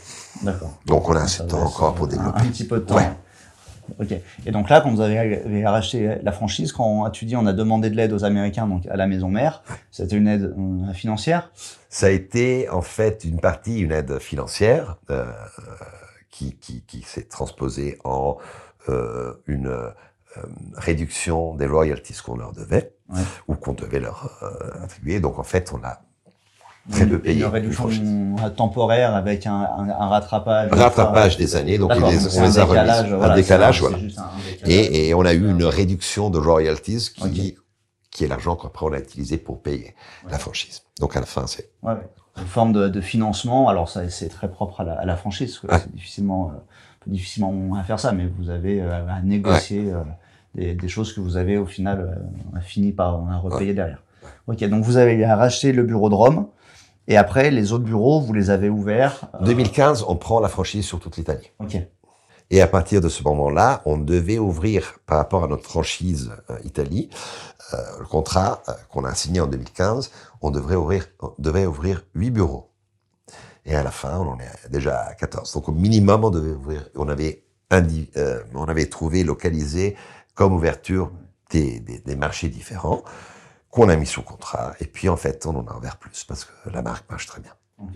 [0.41, 0.73] D'accord.
[0.85, 2.41] Donc on a assez de temps encore pour développer.
[2.41, 2.95] Un, petit peu de temps.
[2.95, 3.09] Ouais.
[3.99, 4.13] Ok.
[4.45, 7.89] Et donc là, quand vous avez racheté la franchise, quand tu dis on a demandé
[7.89, 11.51] de l'aide aux Américains, donc à la maison mère, c'était une aide euh, financière
[11.89, 15.25] Ça a été en fait une partie, une aide financière euh,
[16.29, 18.37] qui, qui, qui s'est transposée en
[18.89, 19.89] euh, une euh,
[20.75, 23.21] réduction des royalties qu'on leur devait ouais.
[23.47, 24.39] ou qu'on devait leur
[24.83, 25.19] attribuer.
[25.19, 26.01] Donc en fait, on a
[26.91, 27.41] très peu payé.
[27.41, 27.89] Une réduction
[28.55, 30.71] temporaire avec un, un, un rattrapage.
[30.71, 32.79] Rattrapage des années, donc les, on les a remis.
[33.17, 33.97] Voilà, un décalage, voilà.
[33.97, 34.65] Un, décalage.
[34.65, 37.57] Et, et, on a eu une réduction de royalties qui, okay.
[38.11, 40.31] qui est l'argent qu'après on a utilisé pour payer ouais.
[40.31, 40.81] la franchise.
[40.99, 41.69] Donc à la fin, c'est.
[41.83, 42.09] Ouais, ouais.
[42.37, 43.67] Une forme de, de, financement.
[43.69, 46.59] Alors ça, c'est très propre à la, à la franchise, parce que c'est difficilement, euh,
[47.01, 50.03] peut difficilement à faire ça, mais vous avez euh, à négocier euh,
[50.55, 52.17] des, des, choses que vous avez au final
[52.55, 54.01] euh, fini par repayer derrière.
[54.47, 56.47] Ok, donc vous avez racheté le bureau de Rome.
[57.09, 59.43] Et après, les autres bureaux, vous les avez ouverts euh...
[59.43, 61.51] 2015, on prend la franchise sur toute l'Italie.
[61.59, 61.75] Ok.
[62.51, 66.57] Et à partir de ce moment-là, on devait ouvrir, par rapport à notre franchise euh,
[66.63, 67.09] Italie,
[67.73, 72.05] euh, le contrat euh, qu'on a signé en 2015, on devrait ouvrir, on devait ouvrir
[72.13, 72.71] 8 bureaux.
[73.65, 75.51] Et à la fin, on en est déjà à 14.
[75.53, 79.95] Donc au minimum, on devait ouvrir, on avait, indi, euh, on avait trouvé, localisé
[80.35, 81.11] comme ouverture
[81.51, 83.03] des, des, des marchés différents
[83.71, 84.73] qu'on a mis sous contrat.
[84.79, 87.41] Et puis en fait, on en a ouvert plus parce que la marque marche très
[87.41, 87.51] bien.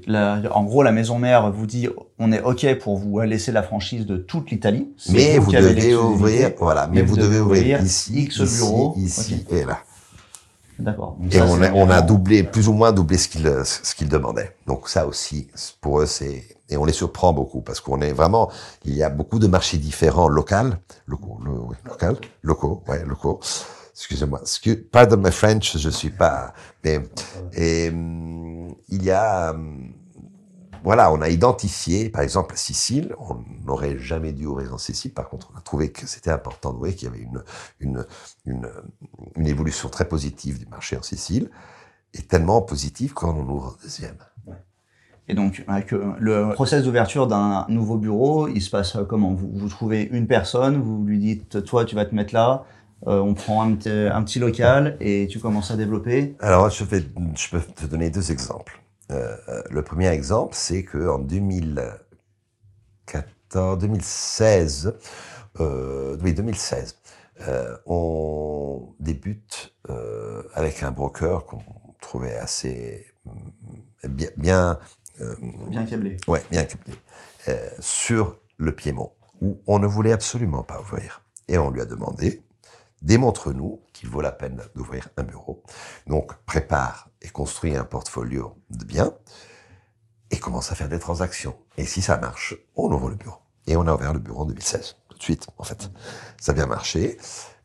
[0.07, 3.63] La- en gros, la maison mère vous dit on est OK pour vous laisser la
[3.63, 4.93] franchise de toute l'Italie.
[5.09, 8.93] Mais vous devez ouvrir, voilà, mais, vous, devez ouvrir ici, X ici, bureaux.
[8.97, 9.79] ici et là.
[10.79, 11.17] D'accord.
[11.29, 13.93] Et ça, on a, on a vraiment- doublé, plus ou moins doublé ce qu'ils ce
[13.93, 14.55] qu'ils demandaient.
[14.65, 15.49] Donc ça aussi,
[15.81, 18.49] pour eux, c'est et on les surprend beaucoup parce qu'on est vraiment,
[18.85, 20.55] il y a beaucoup de marchés différents locaux,
[21.07, 21.37] locaux,
[22.41, 23.39] locaux, ouais, locaux.
[23.93, 26.53] Excusez-moi, Excuse, pardon my French, je suis pas,
[26.83, 26.99] mais
[27.53, 29.55] et il y a,
[30.83, 35.13] voilà, on a identifié, par exemple, Sicile, on n'aurait jamais dû ouvrir en Sicile.
[35.13, 37.43] Par contre, on a trouvé que c'était important d'ouvrir, qu'il y avait une,
[37.79, 38.05] une,
[38.45, 38.67] une,
[39.35, 41.51] une évolution très positive du marché en Sicile,
[42.15, 44.17] et tellement positive qu'on en ouvre un deuxième.
[45.27, 49.33] Et donc, euh, le process d'ouverture d'un nouveau bureau, il se passe euh, comment?
[49.33, 52.65] Vous, vous trouvez une personne, vous lui dites, toi, tu vas te mettre là,
[53.07, 56.35] euh, on prend un, petit- un petit local et tu commences à développer.
[56.39, 57.03] Alors, je, vais,
[57.35, 58.79] je peux te donner deux exemples.
[59.11, 64.93] Euh, euh, le premier exemple, c'est que en 2014, 2016,
[65.59, 66.97] euh, oui 2016,
[67.47, 71.59] euh, on débute euh, avec un broker qu'on
[71.99, 74.79] trouvait assez mm, bien, bien
[75.21, 75.35] euh,
[75.67, 76.17] Bien câblé.
[76.27, 76.93] ouais, bien câblé,
[77.49, 79.11] euh, sur le Piémont,
[79.41, 81.21] où on ne voulait absolument pas ouvrir.
[81.49, 82.41] Et on lui a demandé,
[83.03, 85.61] démontre-nous qu'il vaut la peine d'ouvrir un bureau.
[86.07, 89.13] Donc, prépare et construis un portfolio de biens
[90.31, 91.55] et commence à faire des transactions.
[91.77, 93.37] Et si ça marche, on ouvre le bureau.
[93.67, 95.89] Et on a ouvert le bureau en 2016, tout de suite, en fait.
[96.39, 97.17] Ça a bien marché.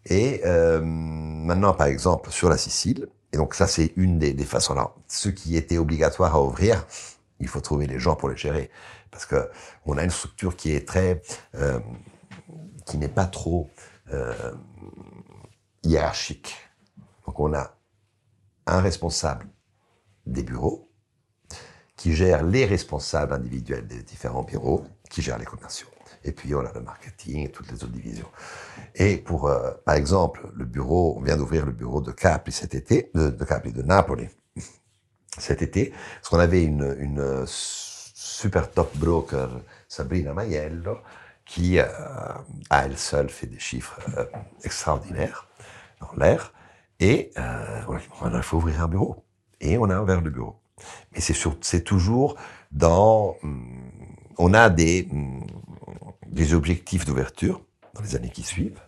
[0.05, 4.73] Et euh, maintenant, par exemple, sur la Sicile, et donc ça, c'est une des, façons.
[4.73, 6.87] Alors, ce qui était obligatoire à ouvrir,
[7.41, 8.71] il faut trouver les gens pour les gérer.
[9.11, 9.49] Parce que
[9.87, 11.23] on a une structure qui est très...
[11.55, 11.79] euh,
[12.87, 13.69] qui n'est pas trop
[14.13, 14.53] euh,
[15.89, 16.57] hiérarchique.
[17.27, 17.75] Donc on a
[18.67, 19.47] un responsable
[20.27, 20.91] des bureaux
[21.97, 25.89] qui gère les responsables individuels des différents bureaux, qui gère les commerciaux.
[26.25, 28.29] Et puis on a le marketing et toutes les autres divisions.
[28.95, 32.75] Et pour, euh, par exemple, le bureau, on vient d'ouvrir le bureau de Capri cet
[32.75, 34.29] été, de, de Capri, de Napoli
[35.39, 40.99] cet été, parce qu'on avait une, une super top broker, Sabrina Maiello,
[41.45, 41.87] qui euh,
[42.69, 44.27] à elle seule fait des chiffres euh,
[44.65, 45.48] extraordinaires
[46.01, 46.53] dans l'air.
[47.01, 47.81] Et euh,
[48.35, 49.25] il faut ouvrir un bureau.
[49.61, 50.57] Et on a ouvert le bureau.
[51.13, 52.37] Mais c'est c'est toujours
[52.73, 53.37] dans...
[53.43, 53.91] hum,
[54.39, 55.45] on a des, hum,
[56.27, 57.61] des objectifs d'ouverture
[57.95, 58.81] dans les années qui suivent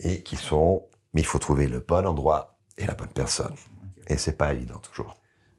[0.00, 0.84] et qui sont...
[1.12, 3.54] Mais il faut trouver le bon endroit et la bonne personne.
[4.08, 5.16] Et c'est pas évident toujours.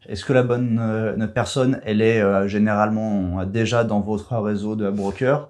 [0.08, 4.90] Est-ce que la bonne euh, personne, elle est euh, généralement déjà dans votre réseau de
[4.90, 5.50] broker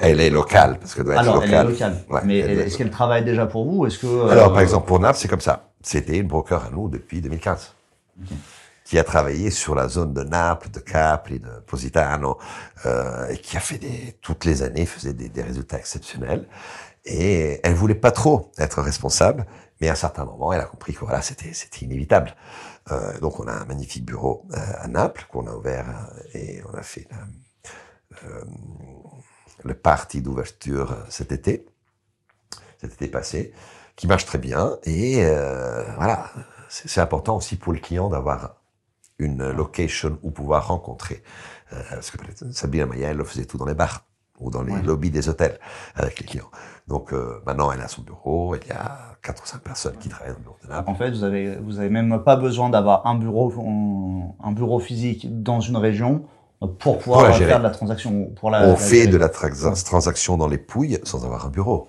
[0.00, 1.68] Elle est locale, parce qu'elle doit être Alors, elle est locale.
[1.68, 2.04] locale.
[2.10, 5.00] Ouais, mais est-ce qu'elle travaille déjà pour vous Est-ce que euh, Alors, par exemple, pour
[5.00, 5.70] Naples, c'est comme ça.
[5.82, 7.74] C'était une broker à nous depuis 2015.
[8.84, 12.38] Qui a travaillé sur la zone de Naples, de Capri, de Positano,
[12.86, 16.46] euh, et qui a fait des, toutes les années, faisait des, des résultats exceptionnels.
[17.04, 19.46] Et elle voulait pas trop être responsable,
[19.80, 22.34] mais à un certain moment, elle a compris que voilà, c'était, c'était inévitable.
[22.90, 26.62] Euh, donc, on a un magnifique bureau euh, à Naples qu'on a ouvert euh, et
[26.72, 28.42] on a fait la- euh,
[29.64, 31.66] le party d'ouverture euh, cet été,
[32.80, 33.52] cet été passé,
[33.96, 34.76] qui marche très bien.
[34.84, 36.30] Et euh, voilà,
[36.68, 38.56] c'est important aussi pour le client d'avoir
[39.18, 41.22] une location où pouvoir rencontrer.
[41.72, 42.18] Euh, parce que
[42.52, 44.04] Sabrina Maya, elle le faisait tout dans les bars
[44.38, 44.82] ou dans les Ouais.
[44.82, 45.58] lobbies des hôtels
[45.96, 46.50] avec les clients.
[46.86, 50.08] Donc euh, maintenant, elle a son bureau, il y a quatre ou cinq personnes qui
[50.08, 50.88] travaillent dans le bureau de Naples.
[50.88, 53.52] En fait, vous avez, vous avez même pas besoin d'avoir un bureau,
[54.40, 56.24] un bureau physique dans une région
[56.78, 58.30] pour pouvoir faire de la transaction.
[58.36, 59.06] Pour la, On la fait gérer.
[59.08, 61.88] de la tra- transaction dans les Pouilles sans avoir un bureau.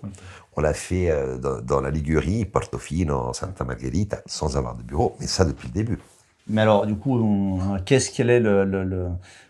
[0.55, 5.15] On l'a fait euh, dans, dans la Ligurie, Portofino, Santa Margherita, sans avoir de bureau.
[5.19, 5.99] Mais ça depuis le début.
[6.47, 9.07] Mais alors, du coup, qu'est-ce quel est le, le, le,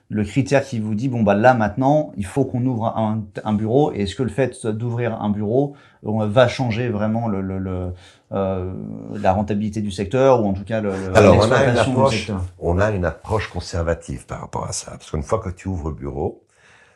[0.10, 3.54] le critère qui vous dit bon bah là maintenant, il faut qu'on ouvre un, un
[3.54, 3.92] bureau.
[3.94, 7.94] Et est-ce que le fait d'ouvrir un bureau euh, va changer vraiment le, le, le,
[8.32, 8.72] euh,
[9.14, 12.80] la rentabilité du secteur ou en tout cas le, Alors, on a une approche, on
[12.80, 14.92] a une approche conservative par rapport à ça.
[14.92, 16.46] Parce qu'une fois que tu ouvres le bureau,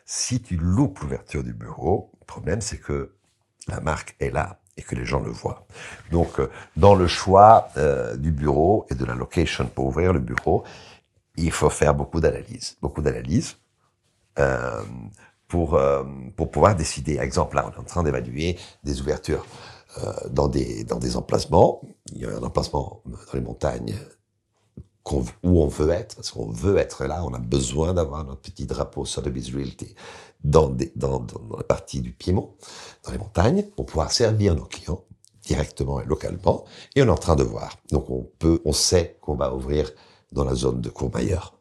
[0.04, 3.14] si tu loupes l'ouverture du bureau, le problème c'est que
[3.68, 5.66] la marque est là et que les gens le voient.
[6.10, 10.20] Donc, euh, dans le choix euh, du bureau et de la location pour ouvrir le
[10.20, 10.64] bureau,
[11.36, 13.56] il faut faire beaucoup d'analyses, beaucoup d'analyses.
[14.38, 14.82] Euh,
[15.54, 16.02] pour, euh,
[16.36, 17.18] pour pouvoir décider.
[17.18, 19.46] Exemple, là, on est en train d'évaluer des ouvertures
[20.30, 21.82] dans, des, dans des emplacements.
[22.12, 23.94] Il y a un emplacement dans les montagnes
[25.12, 28.66] où on veut être, parce qu'on veut être là, on a besoin d'avoir notre petit
[28.66, 29.94] drapeau Sotheby's Realty
[30.42, 32.54] dans, des, dans, dans, la partie du Piémont,
[33.04, 35.04] dans les montagnes, pour pouvoir servir nos clients
[35.42, 36.64] directement et localement.
[36.94, 37.76] Et on est en train de voir.
[37.90, 39.90] Donc on peut, on sait qu'on va ouvrir
[40.32, 41.58] dans la zone de Courmayeur.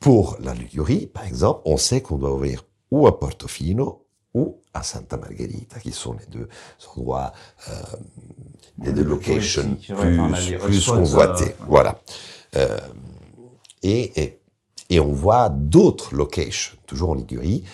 [0.00, 4.03] Pour la Ligurie, par exemple, on sait qu'on doit ouvrir ou à Portofino
[4.34, 6.48] ou à Santa Margherita, qui sont les deux
[6.96, 7.32] endroits,
[7.68, 7.72] euh,
[8.82, 11.50] les deux locations plus, plus convoitées.
[11.60, 12.00] Euh, voilà.
[12.56, 12.78] Euh,
[13.82, 14.40] et, et,
[14.90, 17.64] et, on voit d'autres locations, toujours en Ligurie.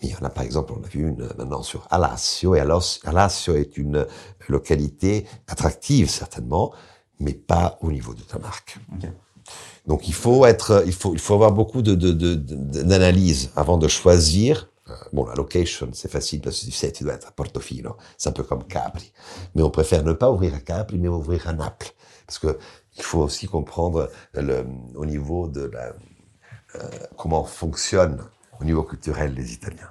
[0.00, 2.60] Mais il y en a par exemple, on a vu une maintenant sur Alassio, et
[2.60, 4.06] Alassio est une
[4.48, 6.72] localité attractive certainement,
[7.18, 8.78] mais pas au niveau de ta marque.
[9.86, 14.68] Donc il faut être, il faut, il faut avoir beaucoup de, d'analyse avant de choisir.
[14.90, 17.96] Euh, bon, la location, c'est facile parce que tu sais, tu dois être à Portofino.
[18.18, 19.12] C'est un peu comme Capri.
[19.54, 21.92] Mais on préfère ne pas ouvrir à Capri, mais ouvrir à Naples.
[22.26, 22.58] Parce que
[22.96, 25.94] il faut aussi comprendre le, au niveau de la,
[26.76, 28.22] euh, comment fonctionne
[28.60, 29.90] au niveau culturel les Italiens.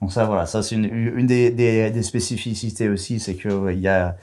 [0.00, 3.80] Donc ça, voilà, ça c'est une, une des, des, des, spécificités aussi, c'est que il
[3.80, 4.16] y a,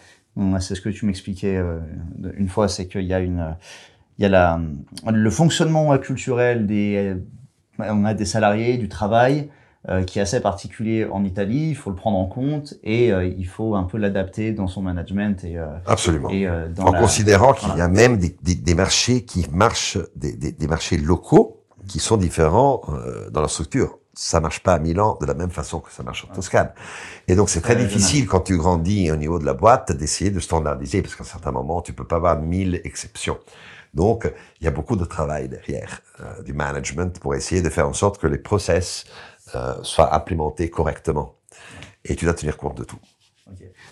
[0.60, 1.80] c'est ce que tu m'expliquais euh,
[2.36, 3.56] une fois, c'est qu'il y a une
[4.19, 4.62] il y a la,
[5.12, 7.15] le fonctionnement culturel des,
[7.80, 9.50] on a des salariés, du travail,
[9.90, 11.72] euh, qui est assez particulier en Italie.
[11.72, 14.82] Il faut le prendre en compte et euh, il faut un peu l'adapter dans son
[14.82, 16.30] management et euh, absolument.
[16.30, 20.68] Et, en considérant qu'il y a même des, des, des, marchés qui marchent, des, des,
[20.68, 22.82] marchés locaux qui sont différents
[23.32, 24.00] dans leur structure.
[24.14, 26.70] Ça marche pas à Milan de la même façon que ça marche en Toscane.
[27.28, 30.40] Et donc c'est très difficile quand tu grandis au niveau de la boîte d'essayer de
[30.40, 33.38] standardiser parce qu'à un certain moment tu peux pas avoir mille exceptions.
[33.93, 37.88] Donc, il y a beaucoup de travail derrière euh, du management pour essayer de faire
[37.88, 39.06] en sorte que les process
[39.56, 41.36] euh, soient implémentés correctement.
[42.06, 42.99] Et tu dois tenir compte de tout.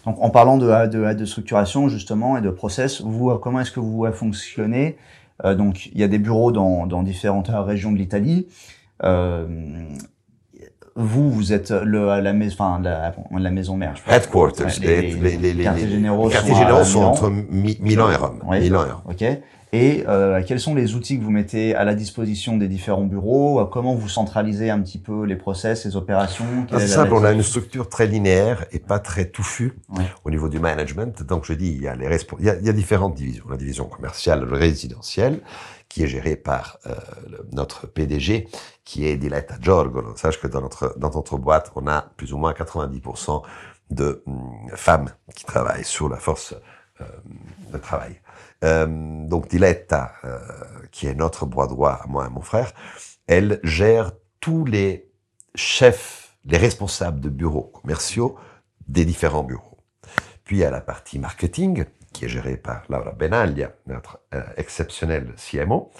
[0.05, 3.79] Donc, en parlant de, de, de, structuration justement et de process, vous, comment est-ce que
[3.79, 4.97] vous fonctionnez
[5.45, 8.47] euh, Donc, il y a des bureaux dans, dans différentes régions de l'Italie.
[9.03, 9.45] Euh,
[10.95, 13.95] vous, vous êtes le, la, maison, enfin, la, la maison mère.
[13.95, 14.79] Je Headquarters.
[14.81, 18.39] Les, les, les, les, quartiers généraux, sont, sont, entre Milan et Rome.
[18.49, 19.37] Milan et Rome.
[19.73, 23.65] Et euh, quels sont les outils que vous mettez à la disposition des différents bureaux?
[23.67, 26.45] Comment vous centralisez un petit peu les process, les opérations?
[26.71, 29.73] C'est simple, on a une structure très linéaire et pas très touffue
[30.25, 31.23] au niveau du management.
[31.23, 32.05] Donc je dis, il y a les
[32.39, 33.45] il y a, il y a différentes divisions.
[33.49, 35.39] La division commerciale, résidentielle,
[35.87, 36.95] qui est gérée par euh,
[37.51, 38.49] notre PDG,
[38.83, 40.01] qui est Diletta Giorgo.
[40.01, 43.41] Donc, sache que dans notre dans notre boîte, on a plus ou moins 90%
[43.89, 46.55] de hum, femmes qui travaillent sur la force
[47.01, 47.05] euh,
[47.73, 48.20] de travail.
[48.63, 48.85] Euh,
[49.27, 50.39] donc Diletta, euh,
[50.91, 52.73] qui est notre bras droit, moi et mon frère,
[53.27, 55.09] elle gère tous les
[55.55, 58.37] chefs, les responsables de bureaux commerciaux
[58.87, 59.77] des différents bureaux.
[60.43, 64.43] Puis il y a la partie marketing, qui est gérée par Laura Benaglia, notre euh,
[64.57, 65.91] exceptionnel CMO.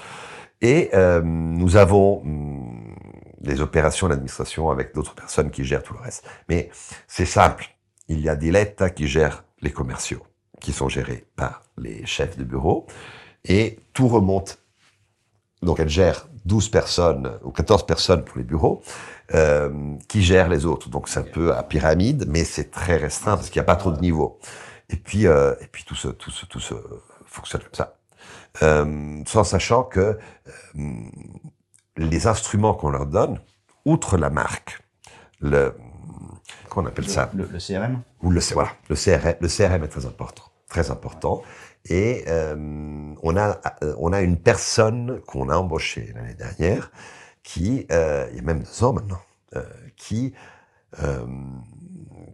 [0.62, 2.96] Et euh, nous avons hum,
[3.40, 6.26] des opérations d'administration avec d'autres personnes qui gèrent tout le reste.
[6.50, 6.70] Mais
[7.08, 7.66] c'est simple.
[8.08, 10.24] Il y a Diletta qui gère les commerciaux
[10.62, 12.88] qui sont gérés par les chefs de bureau,
[13.44, 14.60] et tout remonte.
[15.62, 18.82] Donc elle gère 12 personnes ou 14 personnes pour les bureaux,
[19.34, 20.90] euh, qui gèrent les autres.
[20.90, 23.76] Donc c'est un peu à pyramide, mais c'est très restreint parce qu'il n'y a pas
[23.76, 24.40] trop de niveaux.
[24.90, 26.76] Et puis, euh, et puis tout se, tout se, tout se
[27.26, 27.98] fonctionne comme ça.
[28.64, 30.20] Euh, sans sachant que
[31.98, 33.40] les instruments qu'on leur donne,
[33.86, 34.82] outre la marque,
[35.40, 35.74] le,
[36.70, 37.30] qu'on appelle ça?
[37.34, 41.44] le, le, CRM ou le voilà le CRM le CRM est très important très important.
[41.86, 42.56] Et euh,
[43.22, 46.92] on a euh, on a une personne qu'on a embauchée l'année dernière
[47.44, 49.22] qui euh, il y a même deux ans maintenant
[49.56, 49.64] euh,
[49.96, 50.34] qui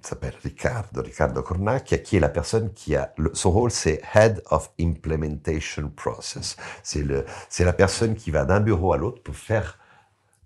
[0.02, 4.72] s'appelle Riccardo Riccardo Cornacchia qui est la personne qui a son rôle c'est Head of
[4.80, 9.78] Implementation Process c'est la personne qui va d'un bureau à l'autre pour faire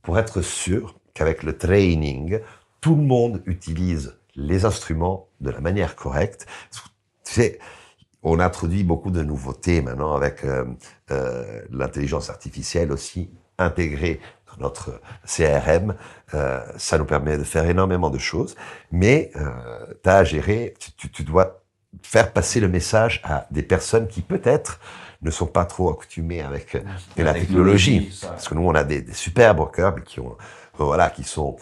[0.01, 2.41] pour être sûr qu'avec le training
[2.81, 6.47] tout le monde utilise les instruments de la manière correcte.
[7.23, 7.59] C'est
[8.23, 10.65] on introduit beaucoup de nouveautés maintenant avec euh,
[11.11, 15.95] euh, l'intelligence artificielle aussi intégrée dans notre CRM.
[16.33, 18.55] Euh, ça nous permet de faire énormément de choses,
[18.91, 19.49] mais euh,
[20.03, 21.63] tu as à gérer, tu, tu, dois
[22.03, 24.79] faire passer le message à des personnes qui peut-être
[25.21, 26.77] ne sont pas trop accoutumées avec
[27.17, 28.11] la, technologie.
[28.21, 30.35] Parce que nous, on a des, des super brokers qui ont,
[30.77, 31.57] voilà, qui sont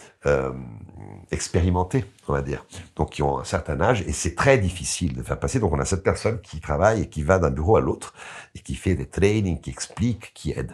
[1.30, 2.64] expérimentés, on va dire,
[2.96, 5.60] donc qui ont un certain âge, et c'est très difficile de faire passer.
[5.60, 8.14] Donc on a cette personne qui travaille et qui va d'un bureau à l'autre,
[8.54, 10.72] et qui fait des trainings, qui explique, qui aide.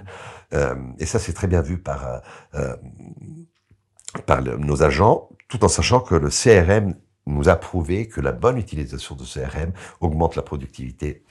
[0.55, 2.19] Euh, et ça, c'est très bien vu par, euh,
[2.55, 2.77] euh
[4.25, 6.95] par nos agents, tout en sachant que le CRM
[7.27, 11.23] nous a prouvé que la bonne utilisation de CRM augmente la productivité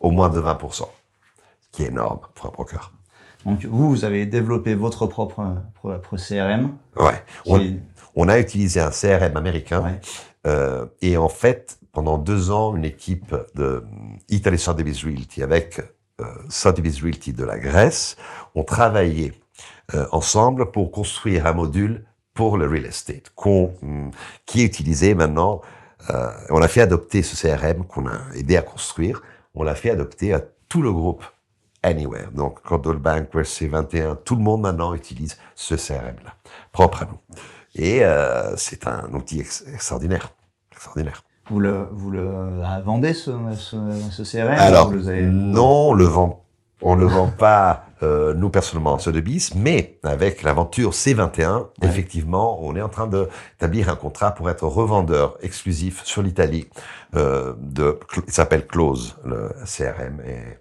[0.00, 0.88] au moins de 20%,
[1.60, 2.92] ce qui est énorme pour un broker.
[3.46, 6.76] Donc vous, vous avez développé votre propre, propre CRM.
[6.96, 7.22] Ouais.
[8.14, 9.98] On, a utilisé un CRM américain.
[10.46, 13.84] Euh, et en fait, pendant deux ans, une équipe de
[14.28, 15.80] Italy Sotheby's Realty avec
[16.20, 18.16] euh, Sotheby's Realty de la Grèce
[18.54, 19.32] ont travaillé
[19.94, 22.04] euh, ensemble pour construire un module
[22.34, 23.32] pour le real estate
[24.44, 25.60] qui est utilisé maintenant.
[26.10, 29.22] Euh, on a fait adopter ce CRM qu'on a aidé à construire.
[29.54, 31.24] On l'a fait adopter à tout le groupe
[31.86, 32.30] Anywhere.
[32.34, 36.34] Donc, Coldwell Banker, C21, tout le monde maintenant utilise ce CRM-là,
[36.72, 37.18] propre à nous.
[37.76, 40.32] Et euh, c'est un outil extraordinaire.
[40.72, 41.22] extraordinaire.
[41.48, 42.28] Vous le, vous le
[42.84, 43.76] vendez, ce, ce,
[44.10, 46.44] ce CRM Alors, non, on le vend,
[46.82, 52.58] on le vend pas, euh, nous personnellement, ce de bis, mais avec l'aventure C21, effectivement,
[52.64, 56.66] on est en train d'établir un contrat pour être revendeur exclusif sur l'Italie.
[57.14, 57.96] Euh, de,
[58.26, 60.58] il s'appelle Close, le CRM, et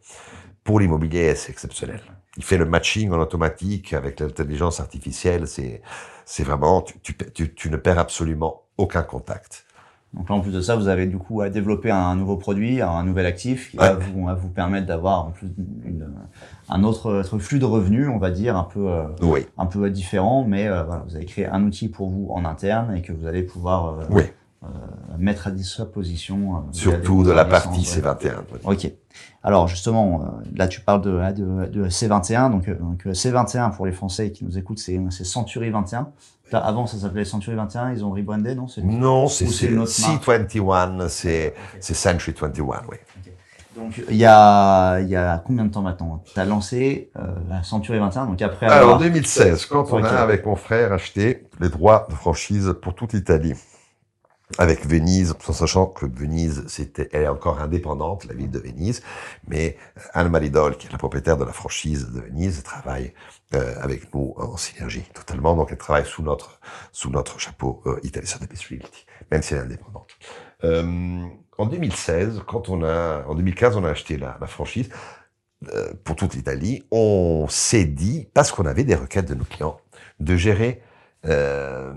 [0.66, 2.02] pour l'immobilier, c'est exceptionnel.
[2.38, 5.48] Il fait le matching en automatique avec l'intelligence artificielle.
[5.48, 5.82] C'est,
[6.26, 9.66] c'est vraiment, tu, tu, tu, ne perds absolument aucun contact.
[10.14, 12.82] Donc là, en plus de ça, vous avez du coup à développer un nouveau produit,
[12.82, 15.50] un nouvel actif qui va, vous, vous permettre d'avoir en plus
[15.86, 16.10] une,
[16.68, 20.46] un autre, flux de revenus, on va dire, un peu, euh, un peu différent.
[20.48, 23.28] Mais euh, voilà, vous avez créé un outil pour vous en interne et que vous
[23.28, 24.24] allez pouvoir euh, oui.
[25.18, 26.66] Mettre à disposition.
[26.72, 28.34] Surtout de la partie C21.
[28.64, 28.92] Ok.
[29.46, 33.86] Alors justement, euh, là tu parles de, de, C21, donc, euh, donc, euh, C21 pour
[33.86, 36.08] les Français qui nous écoutent, c'est Century 21.
[36.52, 42.64] avant ça s'appelait Century 21, ils ont rebrandé, non Non, c'est C21, c'est Century 21,
[42.90, 42.98] oui.
[43.78, 46.24] Donc il y a il y a combien de temps maintenant?
[46.34, 47.12] Tu as lancé
[47.50, 51.46] la Century 21 donc après Alors en 2016 quand on a avec mon frère acheté
[51.60, 53.54] les droits de franchise pour toute l'Italie
[54.58, 59.02] avec Venise, en sachant que Venise, c'était, elle est encore indépendante, la ville de Venise,
[59.48, 63.14] mais euh, Anne Maridol, qui est la propriétaire de la franchise de Venise, travaille
[63.56, 65.56] euh, avec nous en synergie totalement.
[65.56, 66.60] Donc, elle travaille sous notre
[66.92, 70.10] sous notre chapeau euh, Realty, même si elle est indépendante.
[70.64, 71.24] Euh,
[71.58, 74.90] en 2016, quand on a, en 2015, on a acheté la, la franchise
[75.74, 76.84] euh, pour toute l'Italie.
[76.92, 79.78] On s'est dit, parce qu'on avait des requêtes de nos clients,
[80.20, 80.82] de gérer
[81.28, 81.94] euh,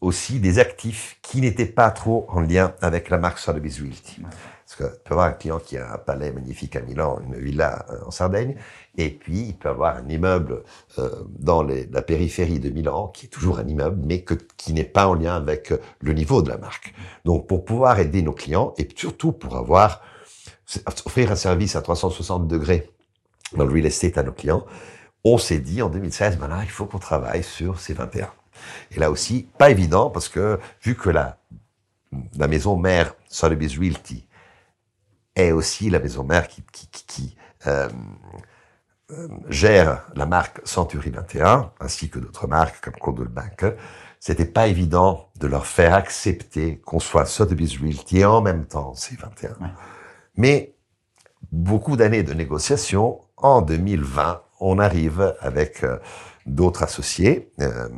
[0.00, 4.22] aussi des actifs qui n'étaient pas trop en lien avec la marque Sotheby's Realty.
[4.22, 7.84] Parce que peut avoir un client qui a un palais magnifique à Milan, une villa
[7.90, 8.56] euh, en Sardaigne,
[8.96, 10.62] et puis il peut avoir un immeuble
[10.98, 14.72] euh, dans les, la périphérie de Milan, qui est toujours un immeuble, mais que, qui
[14.72, 16.94] n'est pas en lien avec le niveau de la marque.
[17.24, 20.02] Donc pour pouvoir aider nos clients, et surtout pour avoir
[21.04, 22.88] offrir un service à 360 degrés
[23.56, 24.64] dans le real estate à nos clients,
[25.24, 28.30] on s'est dit en 2016, ben là, il faut qu'on travaille sur ces 21.
[28.90, 31.38] Et là aussi, pas évident parce que vu que la,
[32.36, 34.26] la maison mère Sotheby's Realty
[35.36, 37.88] est aussi la maison mère qui, qui, qui euh,
[39.12, 43.72] euh, gère la marque Century 21 ainsi que d'autres marques comme Coldwell Banker,
[44.20, 48.92] c'était pas évident de leur faire accepter qu'on soit Sotheby's Realty et en même temps
[48.92, 49.54] C21.
[50.36, 50.74] Mais
[51.50, 55.98] beaucoup d'années de négociations, en 2020, on arrive avec euh,
[56.46, 57.88] d'autres associés, euh,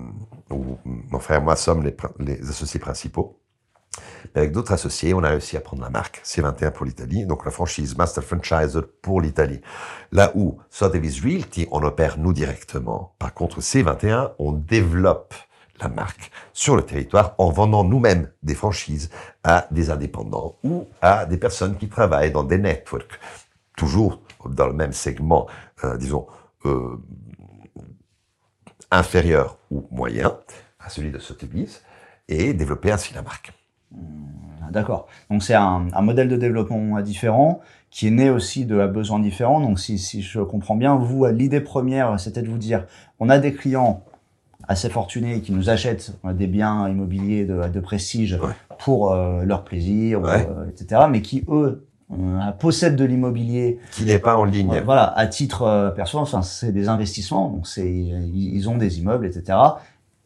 [0.53, 1.83] où mon frère et moi sommes
[2.19, 3.39] les, associés principaux.
[4.35, 7.51] avec d'autres associés, on a réussi à prendre la marque C21 pour l'Italie, donc la
[7.51, 9.61] franchise Master Franchise pour l'Italie.
[10.13, 13.15] Là où Sotheby's Realty, on opère nous directement.
[13.19, 15.35] Par contre, C21, on développe
[15.83, 19.11] la marque sur le territoire en vendant nous-mêmes des franchises
[19.45, 23.19] à des indépendants ou à des personnes qui travaillent dans des networks,
[23.77, 25.47] toujours dans le même segment,
[25.85, 26.27] euh, disons,
[26.65, 26.97] euh,
[28.93, 30.33] inférieur ou moyen
[30.79, 31.83] à celui de Sotheby's
[32.29, 33.53] et développer ainsi la marque.
[33.91, 35.09] Hmm, d'accord.
[35.31, 39.61] Donc c'est un, modèle de développement différent qui est né aussi de besoins différents.
[39.61, 42.87] Donc si, si je comprends bien, vous, l'idée première, c'était de vous dire,
[43.19, 44.05] on a des clients
[44.69, 48.39] assez fortunés qui nous achètent des biens immobiliers de, de prestige
[48.79, 51.89] pour euh, leur plaisir, euh, etc., mais qui, eux, euh,
[52.59, 54.75] possède de l'immobilier qui n'est pas en ligne.
[54.75, 58.99] Euh, voilà, à titre euh, perso, enfin c'est des investissements, donc c'est ils ont des
[58.99, 59.59] immeubles, etc.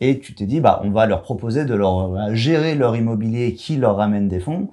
[0.00, 3.78] Et tu t'es dit, bah, on va leur proposer de leur gérer leur immobilier qui
[3.78, 4.68] leur ramène des fonds,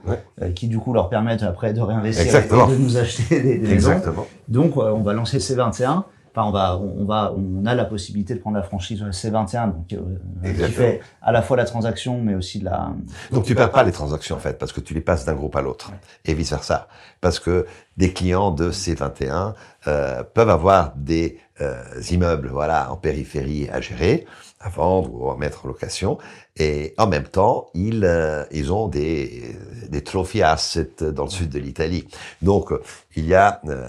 [0.54, 4.28] qui du coup leur permettent après de réinvestir et de nous acheter des, des Exactement.
[4.50, 6.04] Donc, on va lancer C21
[6.36, 9.94] Enfin, on va, on va, on a la possibilité de prendre la franchise C21, donc
[9.94, 12.92] euh, qui fait à la fois la transaction, mais aussi de la.
[13.32, 15.56] Donc tu perds pas les transactions en fait, parce que tu les passes d'un groupe
[15.56, 15.92] à l'autre,
[16.26, 16.88] et vice versa,
[17.22, 17.68] parce que
[17.98, 19.54] des clients de C21
[19.88, 24.26] euh, peuvent avoir des euh, immeubles, voilà, en périphérie à gérer,
[24.60, 26.18] à vendre ou à mettre en location,
[26.58, 29.56] et en même temps, ils, euh, ils ont des,
[29.88, 32.08] des trophy assets dans le sud de l'Italie.
[32.42, 32.74] Donc,
[33.16, 33.88] il y a, euh,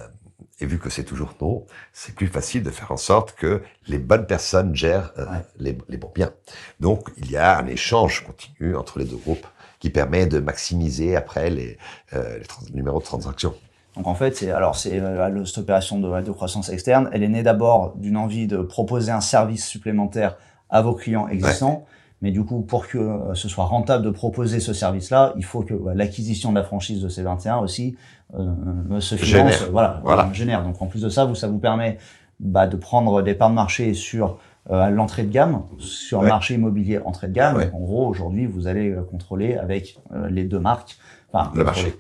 [0.61, 3.99] et vu que c'est toujours non, c'est plus facile de faire en sorte que les
[3.99, 5.27] bonnes personnes gèrent euh,
[5.59, 6.33] les, les, bons biens.
[6.81, 9.47] Donc, il y a un échange continu entre les deux groupes
[9.81, 11.77] qui permet de maximiser après les,
[12.13, 12.43] les,
[12.73, 13.55] numéros de transaction.
[13.97, 15.01] Donc en fait, c'est alors c'est
[15.45, 17.11] cette opération de, de croissance externe.
[17.13, 20.37] Elle est née d'abord d'une envie de proposer un service supplémentaire
[20.71, 21.87] à vos clients existants.
[22.25, 25.61] Mais du coup, pour que euh, ce soit rentable de proposer ce service-là, il faut
[25.61, 29.71] que l'acquisition de la franchise de C21 aussi euh, euh se finance, génère.
[29.71, 30.31] voilà, voilà.
[30.33, 30.63] génère.
[30.63, 31.99] Donc en plus de ça, vous, ça vous permet
[32.41, 34.39] bah, de prendre des parts de marché sur
[34.71, 37.71] euh, l'entrée de gamme, sur le marché immobilier entrée de gamme.
[37.73, 39.99] en gros, aujourd'hui, vous allez euh, contrôler avec
[40.29, 40.97] les deux marques.
[41.33, 41.95] Enfin, le marché.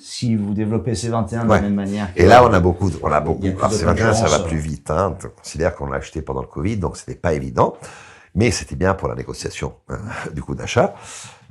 [0.00, 2.08] Si vous développez C21 de la même manière.
[2.14, 3.46] Et là, on a beaucoup, on a beaucoup.
[3.46, 4.90] Alors C21, ça va plus vite.
[4.90, 5.16] Hein.
[5.24, 7.74] On considère qu'on l'a acheté pendant le Covid, donc c'était pas évident.
[8.34, 9.98] Mais c'était bien pour la négociation hein,
[10.32, 10.94] du coût d'achat.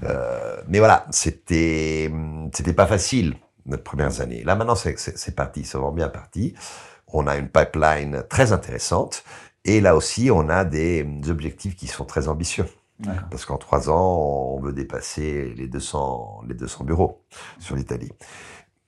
[0.03, 2.11] Euh, mais voilà, c'était
[2.53, 3.35] c'était pas facile
[3.67, 4.43] les premières années.
[4.43, 6.53] Là maintenant, c'est parti, c'est vraiment bien parti.
[7.07, 9.23] On a une pipeline très intéressante
[9.63, 12.65] et là aussi, on a des, objectifs qui sont très ambitieux.
[13.29, 17.21] Parce qu'en trois ans, on veut dépasser les 200 les 200 bureaux
[17.59, 18.11] sur l'Italie.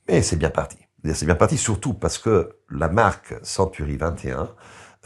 [0.07, 0.77] Mais c'est bien parti.
[1.13, 4.49] C'est bien parti surtout parce que la marque Century 21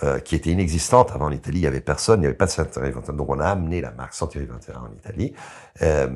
[0.04, 1.60] euh, qui était inexistante avant l'Italie.
[1.60, 3.14] Il y avait personne, il n'y avait pas de Century 21.
[3.14, 5.34] Donc on a amené la marque Century 21 en Italie.
[5.82, 6.10] Euh,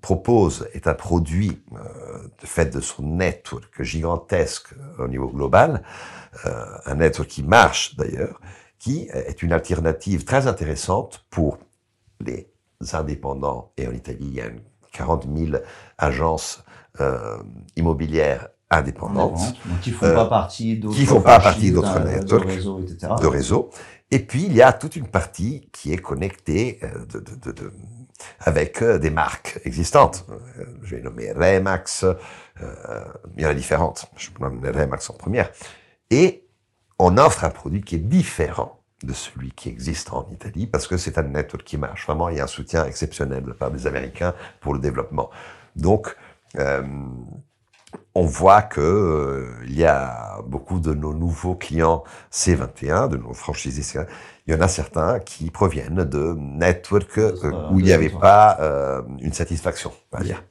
[0.00, 1.78] propose est un produit euh,
[2.40, 4.68] de fait de son network gigantesque
[4.98, 5.82] au niveau global,
[6.44, 8.40] un network qui marche d'ailleurs,
[8.78, 11.58] qui est une alternative très intéressante pour
[12.20, 12.48] les
[12.92, 13.72] indépendants.
[13.76, 14.48] Et en Italie, il y a
[14.92, 15.62] 40 000
[15.98, 16.64] agences
[17.76, 19.54] immobilières indépendantes.
[19.82, 23.12] qui font pas partie d'autres qui font pas partie d'autres networks, de réseaux, etc.
[23.20, 23.70] De réseaux.
[24.10, 27.72] Et puis il y a toute une partie qui est connectée euh, de, de, de,
[28.40, 30.26] avec euh, des marques existantes.
[30.30, 33.04] Euh, je vais nommer Remax, euh,
[33.36, 34.06] il y en a différentes.
[34.16, 35.50] Je peux nommer Remax en première.
[36.10, 36.46] Et
[36.98, 40.96] on offre un produit qui est différent de celui qui existe en Italie parce que
[40.96, 42.06] c'est un network qui marche.
[42.06, 45.30] Vraiment, il y a un soutien exceptionnel de part des Américains pour le développement.
[45.76, 46.14] Donc,
[46.58, 46.82] euh,
[48.14, 52.02] on voit que euh, il y a beaucoup de nos nouveaux clients
[52.32, 54.06] C21, de nos franchisés C21,
[54.46, 58.56] il y en a certains qui proviennent de networks euh, où il n'y avait pas
[58.60, 60.42] euh, une satisfaction, on va dire.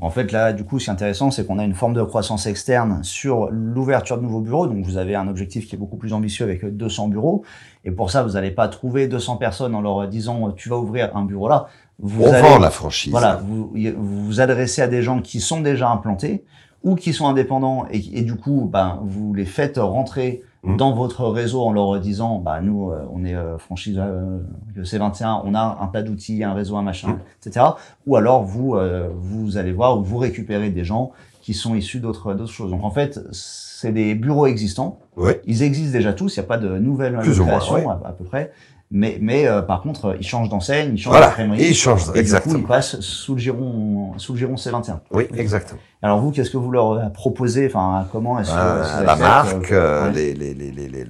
[0.00, 2.02] En fait, là, du coup, ce qui est intéressant, c'est qu'on a une forme de
[2.02, 4.66] croissance externe sur l'ouverture de nouveaux bureaux.
[4.66, 7.44] Donc, vous avez un objectif qui est beaucoup plus ambitieux avec 200 bureaux.
[7.84, 11.14] Et pour ça, vous n'allez pas trouver 200 personnes en leur disant, tu vas ouvrir
[11.14, 11.66] un bureau là.
[11.98, 13.10] Vous On vend la franchise.
[13.10, 16.42] Voilà, vous vous adressez à des gens qui sont déjà implantés
[16.84, 20.76] ou qui sont indépendants et, et du coup, ben, vous les faites rentrer mmh.
[20.76, 24.38] dans votre réseau en leur disant, bah nous, euh, on est euh, franchise euh,
[24.78, 27.46] C21, on a un tas d'outils, un réseau, un machin, mmh.
[27.46, 27.66] etc.
[28.06, 31.98] Ou alors vous, euh, vous allez voir ou vous récupérez des gens qui sont issus
[31.98, 32.70] d'autres d'autres choses.
[32.70, 35.00] Donc en fait, c'est des bureaux existants.
[35.16, 35.32] Oui.
[35.44, 36.36] Ils existent déjà tous.
[36.36, 38.52] Il n'y a pas de nouvelles créations à, à, peu près.
[38.94, 41.62] Mais, mais euh, par contre, il change d'enseigne, il change voilà, de crémerie.
[41.62, 42.54] Il change, et exactement.
[42.54, 44.98] Du coup, il passe sous le giron, sous le giron C21.
[45.12, 45.80] Oui, exactement.
[46.02, 47.66] Alors vous, qu'est-ce que vous leur proposez?
[47.66, 51.06] Enfin, comment est-ce que euh, la marque, euh, les, les, les, les,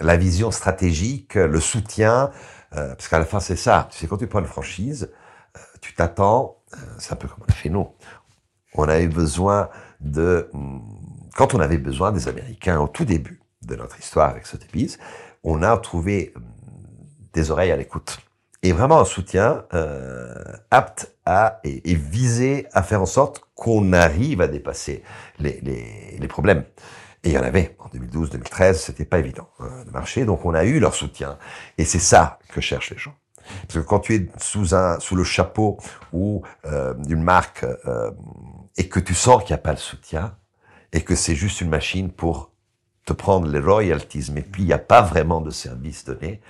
[0.00, 2.30] la vision stratégique, le soutien,
[2.74, 3.86] euh, parce qu'à la fin c'est ça.
[3.92, 5.10] Tu sais, quand tu prends une franchise,
[5.80, 6.56] tu t'attends.
[6.98, 7.86] c'est un peu comme on a fait nous.
[8.74, 9.68] On avait besoin
[10.00, 10.80] de, hmm,
[11.36, 14.98] quand on avait besoin des Américains au tout début de notre histoire avec Sotheby's,
[15.44, 16.40] on a trouvé euh,
[17.32, 18.18] des oreilles à l'écoute.
[18.62, 20.34] Et vraiment un soutien euh,
[20.70, 25.02] apte à et, visé à faire en sorte qu'on arrive à dépasser
[25.38, 25.60] les,
[26.18, 26.64] les, problèmes.
[27.22, 30.54] Et il y en avait en 2012-2013, c'était pas évident euh, de marcher, donc on
[30.54, 31.38] a eu leur soutien.
[31.76, 33.14] Et c'est ça que cherchent les gens.
[33.62, 35.78] Parce que quand tu es sous un sous le chapeau
[36.12, 37.64] ou euh, d'une marque
[38.76, 40.36] et que tu sens qu'il n'y a pas le soutien
[40.92, 42.47] et que c'est juste une machine pour
[43.08, 46.42] te prendre les royalties, mais puis il n'y a pas vraiment de service donné.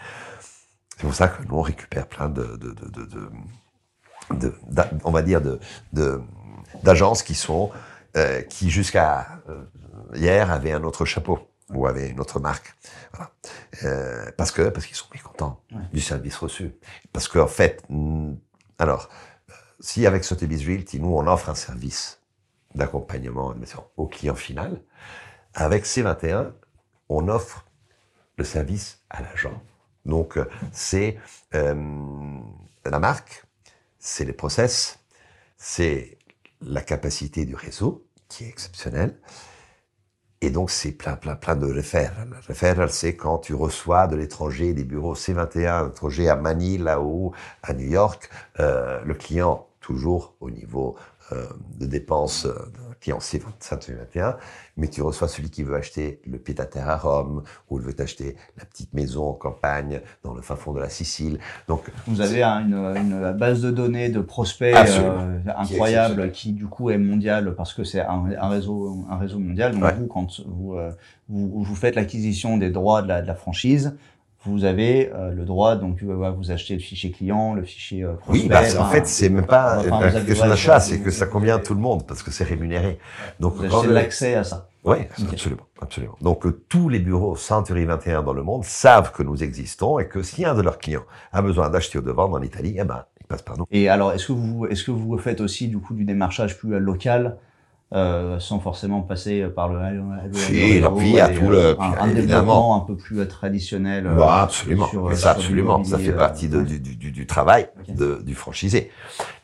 [0.97, 3.31] C'est pour ça que nous, on récupère plein de, de, de, de,
[4.33, 4.55] de
[5.05, 5.61] on va dire, de,
[6.83, 7.71] d'agences qui sont,
[8.17, 9.63] euh, qui jusqu'à euh,
[10.15, 11.39] hier avaient un autre chapeau
[11.73, 12.75] ou avaient une autre marque.
[13.13, 13.31] Voilà.
[13.85, 15.83] Euh, parce que, parce qu'ils sont mécontents ouais.
[15.93, 16.73] du service reçu.
[17.13, 18.35] Parce qu'en fait, mm,
[18.79, 19.09] alors,
[19.79, 22.21] si avec Sotheby's Realty, nous, on offre un service
[22.75, 23.55] d'accompagnement
[23.97, 24.83] au client final,
[25.59, 26.53] avec C21,
[27.09, 27.67] on offre
[28.37, 29.61] le service à l'agent.
[30.07, 31.19] Donc, euh, c'est
[31.55, 31.75] euh,
[32.85, 33.45] la marque,
[33.99, 35.01] c'est les process,
[35.57, 36.17] c'est
[36.61, 39.19] la capacité du réseau qui est exceptionnelle.
[40.41, 42.39] Et donc, c'est plein, plein, plein de referrals.
[42.47, 47.33] Referral, c'est quand tu reçois de l'étranger, des bureaux C21, étrangers à Manille, là-haut,
[47.65, 48.31] à New York,
[48.61, 50.97] euh, le client, toujours au niveau
[51.79, 52.47] de dépenses
[53.07, 54.37] euh, d'un client C21,
[54.77, 58.37] mais tu reçois celui qui veut acheter le pied-à-terre à Rome, ou il veut acheter
[58.57, 61.39] la petite maison en campagne, dans le fin fond de la Sicile.
[61.69, 66.31] Donc, Vous avez un- une, une base de données de prospects euh, Qui est incroyable
[66.33, 69.73] qui, du coup est mondial parce que c'est un, un réseau un réseau mondial.
[69.73, 69.95] Donc Ouais.
[69.95, 70.91] vous quand vous, euh,
[71.29, 73.97] vous vous faites l'acquisition des droits de la, de la franchise,
[74.49, 78.15] vous avez euh, le droit donc euh, vous achetez le fichier client, le fichier euh,
[78.15, 78.43] prospect.
[78.45, 81.57] Oui, bah, en fait, c'est même pas enfin, la question d'achat, c'est que ça convient
[81.57, 82.99] à tout le monde, parce que c'est rémunéré.
[83.41, 84.69] Donc, vous quand l'accès à ça.
[84.85, 84.99] Oui,
[85.33, 86.17] absolument, absolument.
[86.21, 90.09] Donc euh, tous les bureaux Century 21 dans le monde savent que nous existons et
[90.09, 92.85] que si un de leurs clients a besoin d'acheter ou de vendre en Italie, eh
[92.85, 93.67] ben, il passe par nous.
[93.71, 96.79] Et alors, est-ce que vous, est-ce que vous faites aussi du coup du démarchage plus
[96.79, 97.37] local,
[97.95, 99.81] euh, sans forcément passer par le,
[100.33, 102.15] Si, et puis, il y a tout euh, le- un, un évidemment.
[102.15, 104.07] développement un peu plus euh, traditionnel.
[104.07, 106.65] euh, Bah, absolument, sur, mais ça absolument, ça fait partie de- ouais.
[106.65, 108.91] du, du- du travail de- du franchisé.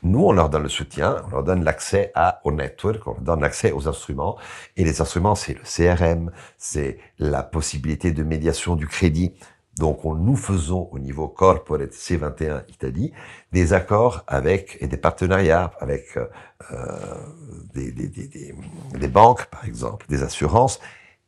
[0.02, 3.20] Nous, on leur donne le soutien, on leur donne l'accès à, au network, on leur
[3.22, 4.36] donne l'accès aux instruments.
[4.76, 9.32] Et les instruments, c'est le CRM, c'est la possibilité de médiation du crédit.
[9.78, 13.12] Donc, on, nous faisons au niveau corporate C21 Italie
[13.52, 16.26] des accords avec et des partenariats avec euh,
[16.72, 16.86] euh,
[17.74, 20.80] des, banques, par exemple, des assurances.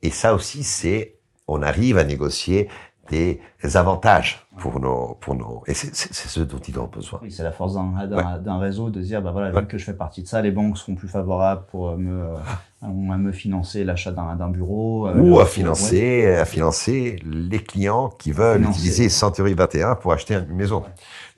[0.03, 1.17] Et ça aussi, c'est,
[1.49, 2.69] on arrive à négocier
[3.11, 3.41] des
[3.75, 7.21] avantages pour nos, pour nos, et c'est ce dont ils ont besoin.
[7.23, 9.67] Oui, c'est la force d'un, d'un réseau de dire, bah voilà, vu Ouais.
[9.67, 12.37] que je fais partie de ça, les banques seront plus favorables pour euh, me, euh,
[12.83, 15.09] à me financer l'achat d'un, bureau.
[15.09, 18.79] euh, Ou à financer, à financer les clients qui veulent Financer.
[18.79, 20.83] utiliser Century 21 pour acheter une maison.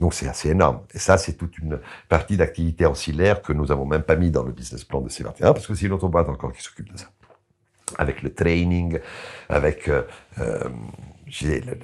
[0.01, 0.81] Donc c'est assez énorme.
[0.95, 4.45] Et ça, c'est toute une partie d'activité ancillaire que nous avons même pas mis dans
[4.45, 6.97] le business plan de C21 parce que c'est une autre boîte encore qui s'occupe de
[6.99, 7.07] ça.
[7.97, 8.99] Avec le training,
[9.49, 10.03] avec euh,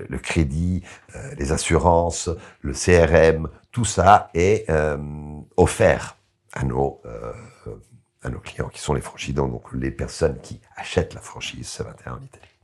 [0.09, 0.83] le, crédit,
[1.15, 2.31] euh, les assurances,
[2.61, 4.97] le CRM, tout ça est euh,
[5.57, 6.17] offert
[6.53, 7.33] à nos euh,
[8.23, 12.13] à nos clients qui sont les franchisants, donc les personnes qui achètent la franchise C21
[12.13, 12.55] en Italie.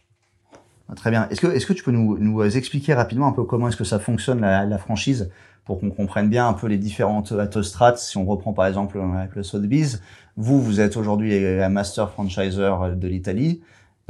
[0.89, 1.28] Ah, Très bien.
[1.28, 4.78] Est-ce que, tu peux nous, expliquer rapidement un peu comment est-ce que ça fonctionne la,
[4.78, 5.31] franchise
[5.66, 7.99] pour qu'on comprenne bien un peu les différentes autostrates?
[7.99, 10.01] Si on reprend par exemple avec le Sotheby's,
[10.39, 13.61] vous, vous êtes aujourd'hui un master franchisor de l'Italie.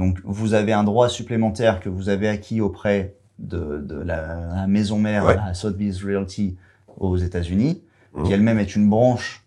[0.01, 4.66] Donc, vous avez un droit supplémentaire que vous avez acquis auprès de, de la, la
[4.66, 5.36] maison mère, Ouais.
[5.36, 6.57] la Sotheby's Realty
[6.98, 7.82] aux États-Unis,
[8.14, 8.24] Mhm.
[8.24, 9.44] qui elle-même est une branche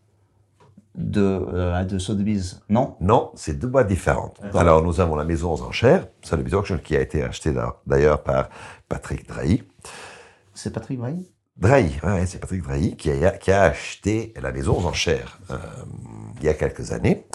[0.95, 1.21] de,
[1.53, 2.61] euh, de Sotheby's.
[2.69, 2.95] Non?
[3.01, 4.39] Non, c'est deux boîtes différentes.
[4.53, 8.21] Alors, nous avons la maison aux enchères, Sotheby's Auction, qui a été achetée d'a- d'ailleurs
[8.21, 8.49] par
[8.87, 9.63] Patrick Drahi.
[10.53, 11.25] C'est Patrick Brahi
[11.57, 15.39] Drahi, ouais, ouais, c'est Patrick Drahi qui a, qui a acheté la maison aux enchères
[15.51, 15.55] euh,
[16.39, 17.25] il y a quelques années.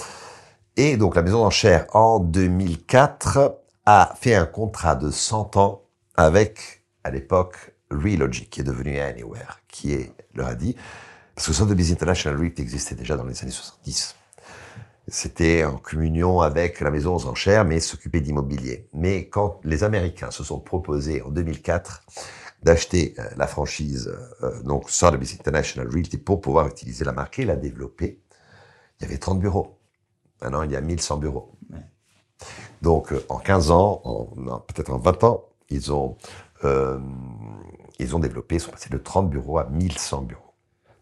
[0.81, 5.83] Et donc, la maison aux enchères, en 2004, a fait un contrat de 100 ans
[6.15, 10.77] avec, à l'époque, Relogic, qui est devenu Anywhere, qui est, leur a dit,
[11.35, 14.15] parce que Sotheby's International REIT existait déjà dans les années 70.
[15.09, 18.89] C'était en communion avec la maison aux enchères, mais s'occupait d'immobilier.
[18.93, 22.05] Mais quand les Américains se sont proposés en 2004
[22.63, 27.45] d'acheter euh, la franchise euh, donc Sotheby's International Realty pour pouvoir utiliser la marque et
[27.45, 28.21] la développer,
[29.01, 29.78] il y avait 30 bureaux.
[30.43, 31.53] Maintenant, il y a 1100 bureaux.
[31.73, 31.79] Ouais.
[32.83, 34.03] Donc, euh, en 15 ans,
[34.69, 36.17] peut-être en 20 ans, ils ont,
[36.65, 36.99] euh,
[37.99, 40.43] ils ont développé, ils sont passés de 30 bureaux à 1100 bureaux.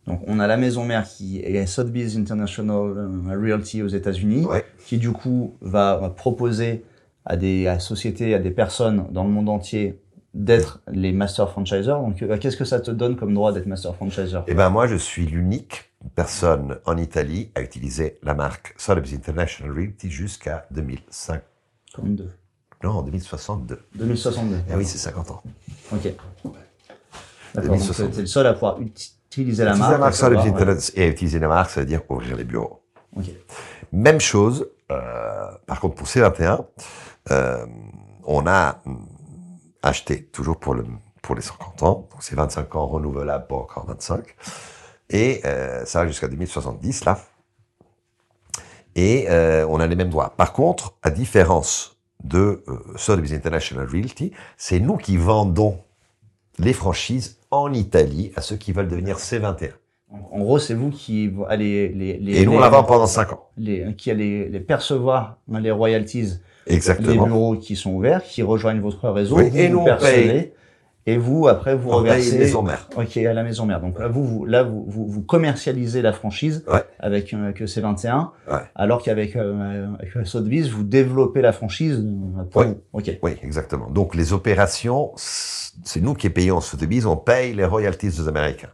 [0.07, 4.64] Donc, on a la maison mère qui est Sotheby's International euh, Realty aux États-Unis, Ouais.
[4.87, 6.84] qui du coup va, va proposer
[7.24, 10.01] à des à sociétés, à des personnes dans le monde entier
[10.32, 11.97] d'être les master franchisers.
[11.99, 14.95] Donc, qu'est-ce que ça te donne comme droit d'être master franchisor Eh ben, moi, je
[14.97, 21.42] suis l'unique personne en Italie à utiliser la marque Sotheby's International Realty jusqu'à 2005.
[21.94, 22.30] Comme deux.
[22.82, 23.80] Non, 2062.
[23.94, 24.57] 2062.
[24.70, 25.42] Eh oui, c'est 50 ans.
[25.92, 26.03] Ok.
[26.03, 26.53] D'accord.
[27.55, 28.11] Donc, 2062.
[28.12, 28.92] tu es le seul à pouvoir ut-
[29.30, 29.92] utiliser la marque.
[29.92, 30.62] la marque à savoir, Sotheby's ouais.
[30.62, 32.82] International et utiliser la marque, ça veut dire ouvrir les bureaux.
[33.16, 33.24] Ok.
[33.92, 36.66] Même chose, euh, par contre pour C21,
[37.30, 37.66] euh,
[38.24, 39.07] on a hum,
[39.82, 40.84] acheté toujours pour, le,
[41.22, 44.22] pour les 50 ans, donc c'est 25 ans renouvelables pour encore 25,
[45.11, 47.21] et euh, ça va jusqu'à 2070 là,
[48.95, 50.35] et euh, on a les mêmes droits.
[50.37, 55.79] Par contre, à différence de euh, Sotheby's International Realty, c'est nous qui vendons
[56.59, 59.71] les franchises en Italie à ceux qui veulent devenir C21.
[60.11, 63.33] En gros, c'est vous qui allez les, les, Et nous, on la vend pendant 5
[63.33, 63.49] ans.
[63.57, 66.35] les, qui allez les percevoir les royalties
[66.67, 67.11] Exactement.
[67.11, 70.53] les bureaux qui sont ouverts, qui rejoignent votre réseau, Oui, et vous nous, on paye.
[71.09, 72.37] Et vous, après, vous On reversez...
[72.39, 72.89] maison mère.
[72.97, 73.81] Ok, à la maison mère.
[73.81, 76.83] Donc là, vous, vous, là, vous, vous, vous commercialisez la franchise Ouais.
[76.99, 78.59] avec, euh, avec C21, Ouais.
[78.75, 79.87] alors qu'avec euh,
[80.25, 82.69] Sotheby's, vous développez la franchise euh, pour Ouais.
[82.69, 82.81] vous.
[82.93, 83.19] Ok.
[83.23, 83.89] Oui, exactement.
[83.91, 88.71] Donc les opérations, c'est nous qui payons Sotheby's, on paye les royalties des Américains.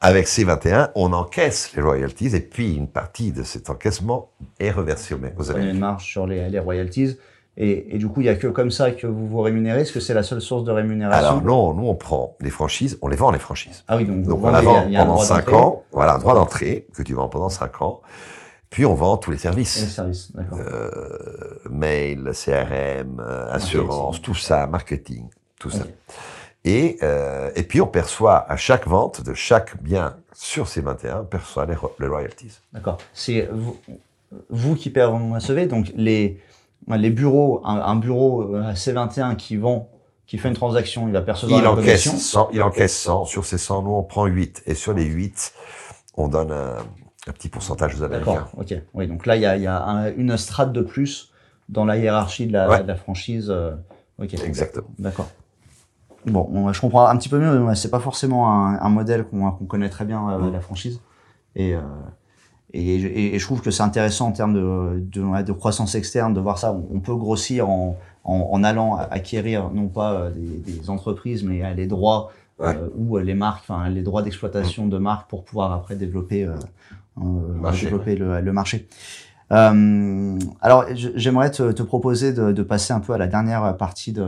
[0.00, 4.30] Avec C21, on encaisse les royalties et puis une partie de cet encaissement
[4.60, 5.74] est reversée aux, aux Vous prenez Américains.
[5.74, 7.16] une marge sur les, les royalties.
[7.56, 9.82] Et, et du coup, il y a que comme ça que vous vous rémunérez.
[9.82, 12.98] Est-ce que c'est la seule source de rémunération Alors non, nous on prend les franchises,
[13.00, 13.84] on les vend les franchises.
[13.86, 16.34] Ah oui, donc, vous on la vend pendant droit 5 d'entrée ans, voilà, un droit
[16.34, 18.00] d'entrée que tu vends pendant 5 ans.
[18.70, 19.88] Puis on vend tous les Et les services.
[19.94, 20.58] services, d'accord.
[20.60, 20.90] Euh,
[21.70, 25.28] mail, CRM, assurance, tout ça, marketing,
[25.60, 25.84] tout ça.
[26.64, 31.20] Et, euh, et puis on perçoit à chaque vente de chaque bien sur ces 21,
[31.20, 32.58] on perçoit les, ro- les royalties.
[32.72, 32.98] D'accord.
[33.12, 33.76] C'est vous,
[34.50, 36.40] vous qui percevez, donc les,
[36.88, 39.88] les bureaux, un, un bureau euh, à C21 qui vend,
[40.26, 42.16] qui fait une transaction, il va percevoir Il la encaisse, commission.
[42.18, 44.62] 100, il encaisse 100, sur ces 100, nous on prend 8.
[44.66, 45.52] Et sur les 8,
[46.16, 46.76] on donne un,
[47.26, 48.46] un petit pourcentage aux Américains.
[48.56, 48.74] Ok.
[48.94, 51.30] Oui, donc là, il y a, il y a un- une strate de plus
[51.68, 52.82] dans la hiérarchie de la, Ouais.
[52.82, 53.48] de la franchise.
[53.50, 53.72] euh,
[54.22, 54.34] ok.
[54.34, 54.86] Exactement.
[54.98, 55.28] D'accord.
[56.26, 57.58] Bon, on- je comprends un petit peu mieux.
[57.60, 60.52] mais C'est pas forcément un, un modèle qu'on connaît très bien, euh, Mm.
[60.52, 61.00] la franchise.
[61.56, 61.80] Et, euh,
[62.76, 65.94] et, je- et- et je trouve que c'est intéressant en termes de, de, de croissance
[65.94, 66.72] externe de voir ça.
[66.72, 71.42] On, on peut grossir en, en, en allant acquérir non pas euh, des, des entreprises,
[71.44, 72.68] mais euh, les droits Ouais.
[72.68, 76.44] euh, ou euh, les marques, enfin les droits d'exploitation de marques pour pouvoir après développer,
[76.44, 76.54] euh,
[77.18, 77.22] euh,
[77.60, 78.86] Marché, développer le, le marché.
[79.52, 84.12] Euh, alors, j'aimerais te, te proposer de, de passer un peu à la dernière partie
[84.12, 84.26] de,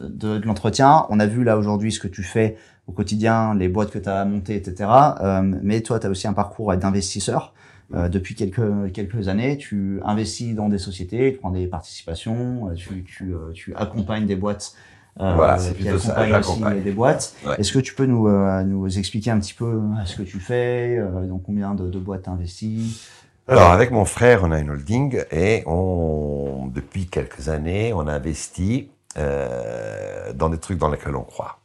[0.00, 1.06] de, de l'entretien.
[1.08, 2.56] On a vu là aujourd'hui ce que tu fais
[2.86, 4.90] au quotidien, les boîtes que tu as montées, etc.
[5.20, 7.54] Euh, mais toi, tu as aussi un parcours d'investisseur.
[7.94, 12.74] Euh, depuis quelques, quelques années, tu investis dans des sociétés, tu prends des participations, euh,
[12.74, 14.74] tu, tu, euh, tu accompagnes des boîtes
[15.20, 16.82] euh, Voilà, c'est plutôt ça, j'accompagne.
[16.82, 17.34] des boîtes.
[17.46, 17.56] Ouais.
[17.58, 20.98] Est-ce que tu peux nous, euh, nous expliquer un petit peu ce que tu fais,
[21.28, 23.10] dans combien de, de boîtes tu investis
[23.46, 28.88] Alors, avec mon frère, on a une holding et on, depuis quelques années, on investit
[29.16, 31.58] dans des trucs dans lesquels on croit.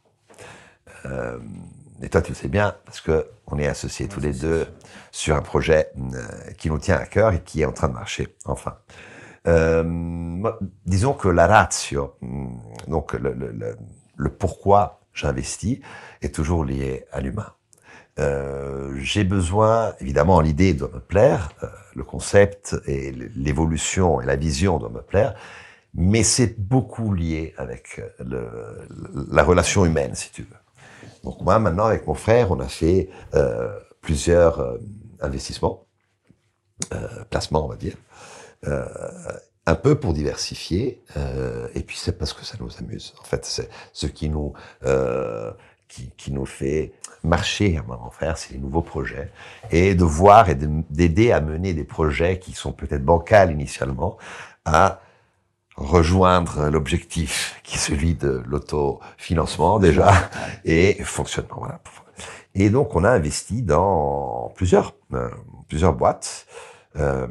[2.01, 4.67] Et toi, tu le sais bien, parce que on est associés tous les deux
[5.11, 7.93] sur un projet euh, qui nous tient à cœur et qui est en train de
[7.93, 8.77] marcher, enfin.
[9.47, 10.43] Euh,
[10.85, 13.77] disons que la ratio, hum, donc le, le, le,
[14.17, 15.79] le pourquoi j'investis,
[16.21, 17.53] est toujours lié à l'humain.
[18.19, 24.35] Euh, j'ai besoin, évidemment, l'idée doit me plaire, euh, le concept et l'évolution et la
[24.35, 25.35] vision doivent me plaire,
[25.93, 28.49] mais c'est beaucoup lié avec le,
[29.31, 30.66] la relation humaine, si tu veux.
[31.27, 34.77] Donc moi, maintenant, avec mon frère, on a fait euh, plusieurs euh,
[35.19, 35.85] investissements,
[36.93, 37.97] euh, placements, on va dire,
[39.65, 41.03] un peu pour diversifier,
[41.75, 43.13] et puis c'est parce que ça nous amuse.
[43.21, 44.53] En fait, c'est ce qui nous
[45.89, 49.31] qui, nous fait marcher, moi, mon frère, c'est les nouveaux projets,
[49.71, 54.17] et de voir et de- d'aider à mener des projets qui sont peut-être bancals initialement,
[54.65, 55.01] à
[55.77, 60.29] rejoindre l'objectif qui est celui de l'autofinancement déjà
[60.65, 61.57] et fonctionnement.
[61.59, 61.79] Voilà.
[62.55, 65.29] Et donc on a investi dans plusieurs euh,
[65.69, 66.47] plusieurs boîtes.
[66.97, 67.27] Euh,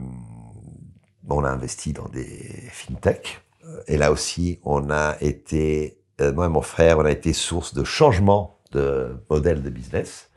[1.29, 3.43] on a investi dans des fintech.
[3.65, 7.33] Euh, Et là aussi, on a été, euh, moi et mon frère, on a été
[7.33, 10.31] source de changement de modèle de business.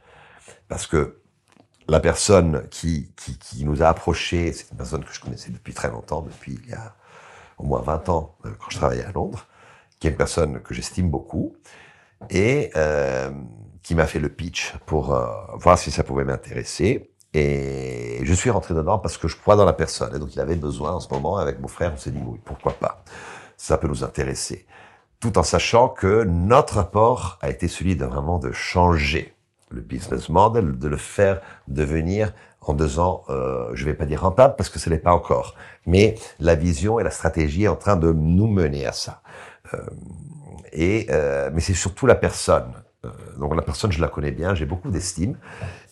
[0.67, 1.21] Parce que
[1.87, 5.73] la personne qui, qui, qui nous a approchés, c'est une personne que je connaissais depuis
[5.73, 6.95] très longtemps, depuis il y a
[7.59, 9.45] au moins 20 ans, euh, quand je travaillais à Londres,
[9.99, 11.53] qui est une personne que j'estime beaucoup,
[12.29, 13.29] et euh,
[13.83, 17.11] qui m'a fait le pitch pour euh, voir si ça pouvait m'intéresser.
[17.33, 20.15] Et je suis rentré dedans parce que je crois dans la personne.
[20.15, 22.39] Et donc il avait besoin en ce moment, avec mon frère, on s'est dit, oui,
[22.43, 23.03] pourquoi pas?
[23.55, 24.65] Ça peut nous intéresser.
[25.19, 29.35] Tout en sachant que notre apport a été celui de vraiment de changer
[29.69, 32.33] le business model, de le faire devenir
[32.69, 35.55] en deux ans, euh, je vais pas dire rentable parce que ce n'est pas encore,
[35.85, 39.21] mais la vision et la stratégie est en train de nous mener à ça.
[39.73, 39.77] Euh,
[40.71, 42.71] et euh, mais c'est surtout la personne.
[43.39, 45.37] Donc la personne, je la connais bien, j'ai beaucoup d'estime,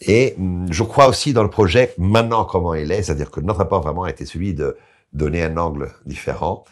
[0.01, 3.61] et hum, je crois aussi dans le projet maintenant comment il est, c'est-à-dire que notre
[3.61, 4.77] apport vraiment a été celui de
[5.13, 6.63] donner un angle différent.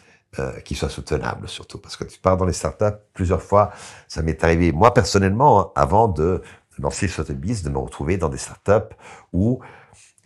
[0.66, 3.70] Qui soit soutenable surtout parce que tu pars dans les startups plusieurs fois
[4.06, 6.42] ça m'est arrivé moi personnellement hein, avant de
[6.78, 8.94] lancer Sotheby's de me retrouver dans des startups
[9.32, 9.60] où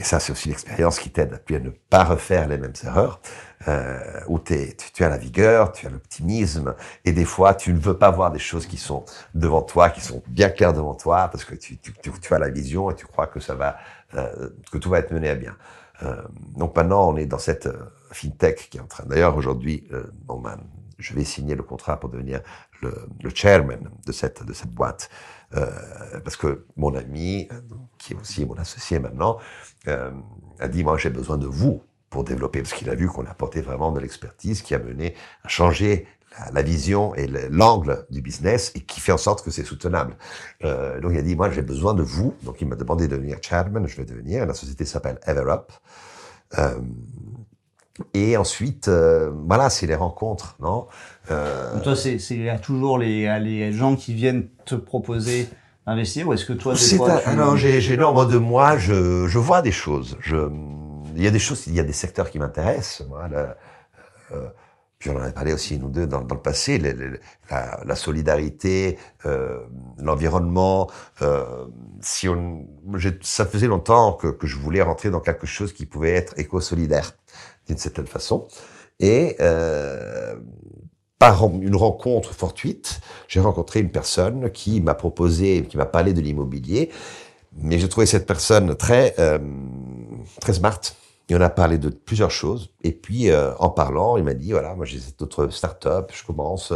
[0.01, 3.21] et ça c'est aussi l'expérience qui t'aide à ne pas refaire les mêmes erreurs
[3.69, 6.75] euh, où tu, as la vigueur tu as l'optimisme
[7.05, 10.01] et des fois tu ne veux pas voir des choses qui sont devant toi qui
[10.01, 11.79] sont bien claires devant toi parce que tu,
[12.31, 13.77] as la vision et tu crois que ça va
[14.15, 15.57] euh, que tout va être mené à bien
[16.03, 16.17] euh,
[16.57, 17.69] donc maintenant on est dans cette
[18.13, 19.05] fintech qui est en train.
[19.07, 20.05] D'ailleurs, aujourd'hui, euh,
[20.99, 22.41] je vais signer le contrat pour devenir
[22.83, 27.49] le, le chairman de cette de cette boîte euh, parce que mon ami,
[27.99, 29.39] qui est aussi mon associé maintenant,
[29.89, 30.11] euh,
[30.59, 33.63] a dit moi j'ai besoin de vous pour développer parce qu'il a vu qu'on apportait
[33.63, 36.07] vraiment de l'expertise qui a mené à changer
[36.53, 40.17] la, vision et l'angle du business et qui fait en sorte que c'est soutenable.
[40.65, 42.35] Euh, donc il a dit moi j'ai besoin de vous.
[42.43, 43.87] Donc il m'a demandé de devenir chairman.
[43.87, 44.47] Je vais devenir.
[44.47, 45.73] La société s'appelle EverUp.
[46.59, 46.81] Euh,
[48.15, 50.87] et ensuite, euh, voilà, c'est les rencontres, non?
[51.31, 51.81] Euh...
[51.81, 52.19] Toi, c'est
[52.63, 55.49] toujours les, les gens qui viennent te proposer
[55.87, 57.37] d'investir, ou est-ce que toi, des fois, tu...
[57.37, 60.17] non, j'ai l'ordre de moi, je, je vois des choses.
[60.21, 60.51] Je,
[61.17, 63.07] il y a des choses, il y a des secteurs qui m'intéressent.
[63.09, 63.29] Moi,
[64.33, 64.49] euh,
[65.01, 68.99] puis on en a parlé aussi nous deux dans, dans le passé, la, la, solidarité,
[69.25, 69.61] euh,
[69.99, 70.91] l'environnement.
[71.23, 71.65] Euh,
[72.03, 72.67] si on,
[73.23, 77.13] ça faisait longtemps que, que, je voulais rentrer dans quelque chose qui pouvait être éco-solidaire
[77.71, 78.47] d'une certaine façon.
[78.99, 80.35] Et euh,
[81.19, 86.21] par une rencontre fortuite, j'ai rencontré une personne qui m'a proposé, qui m'a parlé de
[86.21, 86.91] l'immobilier,
[87.57, 89.39] mais j'ai trouvé cette personne très euh,
[90.41, 90.81] très smart.
[91.29, 92.71] Et on a parlé de plusieurs choses.
[92.83, 96.25] Et puis, euh, en parlant, il m'a dit, voilà, moi j'ai cette autre start-up, je
[96.25, 96.73] commence,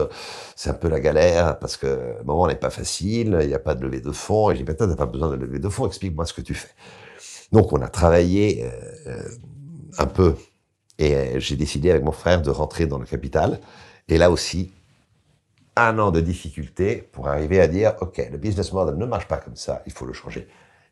[0.54, 3.58] c'est un peu la galère parce que le moment n'est pas facile, il n'y a
[3.58, 4.52] pas de levée de fonds.
[4.52, 6.54] Et j'ai dit, tu n'as pas besoin de levée de fonds, explique-moi ce que tu
[6.54, 6.70] fais.
[7.50, 8.64] Donc, on a travaillé
[9.98, 10.36] un peu
[10.98, 13.60] et euh, j'ai décidé avec mon frère de rentrer dans le capital.
[14.08, 14.72] Et là aussi,
[15.76, 19.38] un an de difficulté pour arriver à dire, OK, le business model ne marche pas
[19.38, 20.48] comme ça, il faut le changer.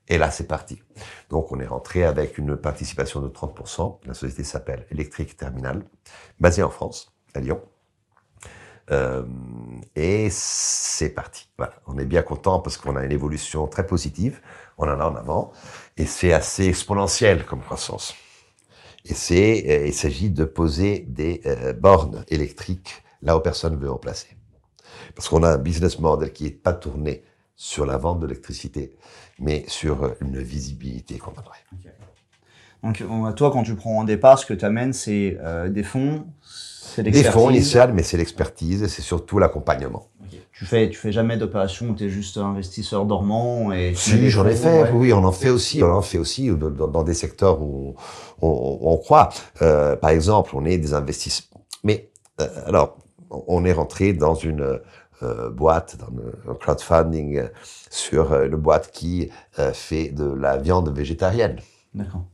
[0.09, 0.83] Et là, c'est parti.
[1.31, 3.99] Donc, on est rentré avec une participation de 30%.
[4.05, 5.85] La société s'appelle Electric Terminal,
[6.41, 7.61] basée en France, à Lyon.
[8.91, 9.23] Euh,
[9.95, 11.49] et c'est parti.
[11.57, 11.75] Voilà.
[11.87, 14.41] On est bien content parce qu'on a une évolution très positive.
[14.77, 15.53] On en a en avant.
[15.97, 18.15] Et c'est assez exponentiel comme croissance.
[19.05, 23.79] Et c'est, euh, il s'agit de poser des euh, bornes électriques là où personne ne
[23.79, 24.29] veut en placer.
[25.15, 27.23] Parce qu'on a un business model qui est pas tourné
[27.57, 28.97] sur la vente d'électricité,
[29.39, 31.59] mais sur euh, une visibilité qu'on donnerait.
[32.83, 33.05] Donc,
[33.37, 35.39] toi, quand tu prends un départ, ce que tu amènes, c'est
[35.69, 40.09] des fonds, c'est Des fonds initiales, mais c'est l'expertise et c'est surtout l'accompagnement.
[40.53, 44.47] Tu fais, tu fais jamais d'opération où tu es juste investisseur dormant et Si, j'en
[44.47, 44.91] ai fait.
[44.93, 45.83] Oui, on en fait aussi.
[45.83, 47.95] On en fait aussi dans, des secteurs où
[48.41, 49.31] on, on, croit.
[49.63, 51.47] Euh, par exemple, on est des investisseurs.
[51.85, 52.11] Mais
[52.41, 52.97] euh, alors,
[53.31, 54.81] on est rentré dans une
[55.23, 57.43] euh, boîte, dans un crowdfunding
[57.91, 59.31] sur une boîte qui
[59.73, 61.59] fait de la viande végétarienne.
[61.95, 62.25] D'accord.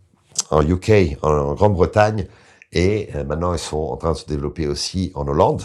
[0.51, 2.26] En UK, en Grande-Bretagne,
[2.72, 5.62] et maintenant ils sont en train de se développer aussi en Hollande.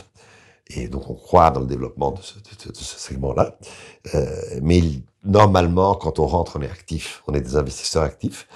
[0.70, 3.58] Et donc, on croit dans le développement de ce, de, ce segment-là.
[4.16, 4.82] Euh, mais
[5.24, 7.24] normalement, quand on rentre, on est actif.
[7.28, 8.48] On est des investisseurs actifs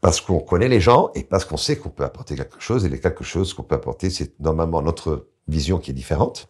[0.00, 2.84] parce qu'on connaît les gens et parce qu'on sait qu'on peut apporter quelque chose.
[2.84, 6.48] Et les quelque chose qu'on peut apporter, c'est normalement notre vision qui est différente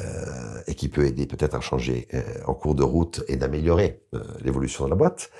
[0.00, 4.02] euh, et qui peut aider peut-être à changer euh, en cours de route et d'améliorer
[4.14, 5.30] euh, l'évolution de la boîte.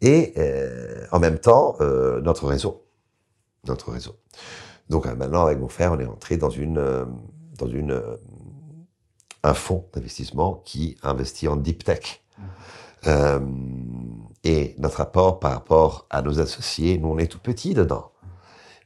[0.00, 2.84] Et euh, en même temps, euh, notre réseau.
[3.68, 4.16] Notre réseau.
[4.88, 7.06] Donc maintenant, avec mon frère, on est entré dans une
[7.58, 8.02] dans une
[9.42, 12.22] un fonds d'investissement qui investit en deep tech.
[12.38, 12.42] Mmh.
[13.06, 13.40] Euh,
[14.44, 18.12] et notre apport par rapport à nos associés, nous on est tout petit dedans.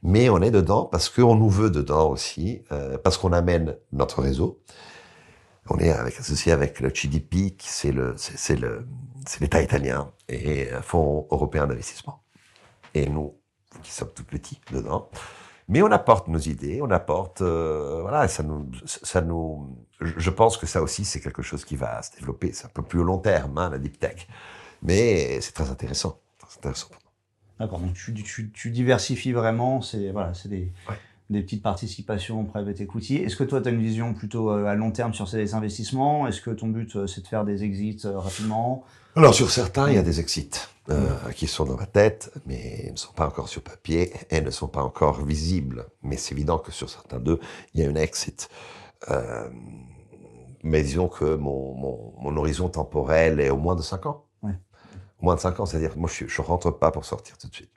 [0.03, 4.21] Mais on est dedans parce qu'on nous veut dedans aussi, euh, parce qu'on amène notre
[4.21, 4.61] réseau.
[5.69, 8.87] On est avec associé avec le CDP, c'est le c'est le
[9.27, 12.23] c'est l'État italien et un fonds européen d'investissement.
[12.93, 13.35] Et nous,
[13.83, 15.09] qui sommes tout petits dedans,
[15.67, 20.57] mais on apporte nos idées, on apporte, euh, voilà, ça nous, ça nous, je pense
[20.57, 22.51] que ça aussi c'est quelque chose qui va se développer.
[22.53, 24.27] C'est un peu plus au long terme, hein, la deep tech,
[24.81, 26.89] mais c'est très intéressant, très intéressant.
[27.59, 30.71] D'accord, donc tu, tu, tu, diversifies vraiment, c'est voilà, c'est des,
[31.29, 33.17] des petites participations private equity.
[33.17, 36.27] Est-ce que toi tu as une vision plutôt euh, à long terme sur ces investissements?
[36.27, 38.85] Est-ce que ton but euh, c'est de faire des exits rapidement?
[39.17, 40.51] Alors sur certains il y a des exits.
[40.89, 44.51] Euh, qui sont dans ma tête, mais ne sont pas encore sur papier et ne
[44.51, 45.85] sont pas encore visibles.
[46.01, 47.41] Mais c'est évident que sur certains d'eux,
[47.73, 48.47] il y a une exit.
[49.09, 49.49] Euh,
[50.63, 54.23] mais disons que mon, mon, mon, horizon temporel est au moins de 5 ans.
[54.43, 54.53] Ouais.
[55.19, 57.55] Au moins de 5 ans, c'est-à-dire moi je, je rentre pas pour sortir tout de
[57.55, 57.73] suite.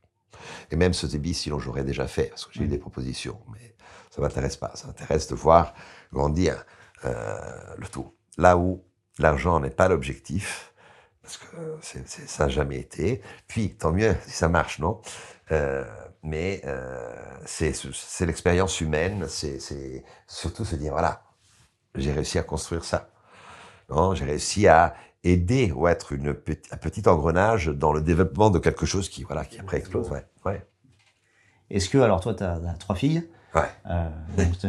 [0.70, 3.40] Et même ce débit, sinon j'aurais déjà fait, parce que j'ai eu des propositions.
[3.52, 3.74] Mais
[4.12, 4.70] ça m'intéresse pas.
[4.76, 5.74] Ça m'intéresse de voir
[6.12, 6.64] grandir
[7.04, 7.40] euh,
[7.76, 8.14] le tout.
[8.38, 8.84] Là où
[9.18, 10.69] l'argent n'est pas l'objectif,
[11.30, 13.22] parce que ça n'a jamais été.
[13.46, 15.00] Puis, tant mieux si ça marche, non?
[15.52, 15.84] Euh,
[16.22, 17.12] Mais euh,
[17.46, 17.72] c'est,
[18.26, 21.22] l'expérience humaine, c'est, surtout se dire, voilà,
[21.94, 23.10] j'ai réussi à construire ça.
[23.88, 28.58] Non, j'ai réussi à aider ou être une un petit engrenage dans le développement de
[28.58, 30.10] quelque chose qui, voilà, qui après explose.
[30.10, 30.64] Ouais, ouais.
[31.70, 33.62] Est-ce que, alors toi, tu as, trois filles, Ouais.
[33.90, 34.08] Euh,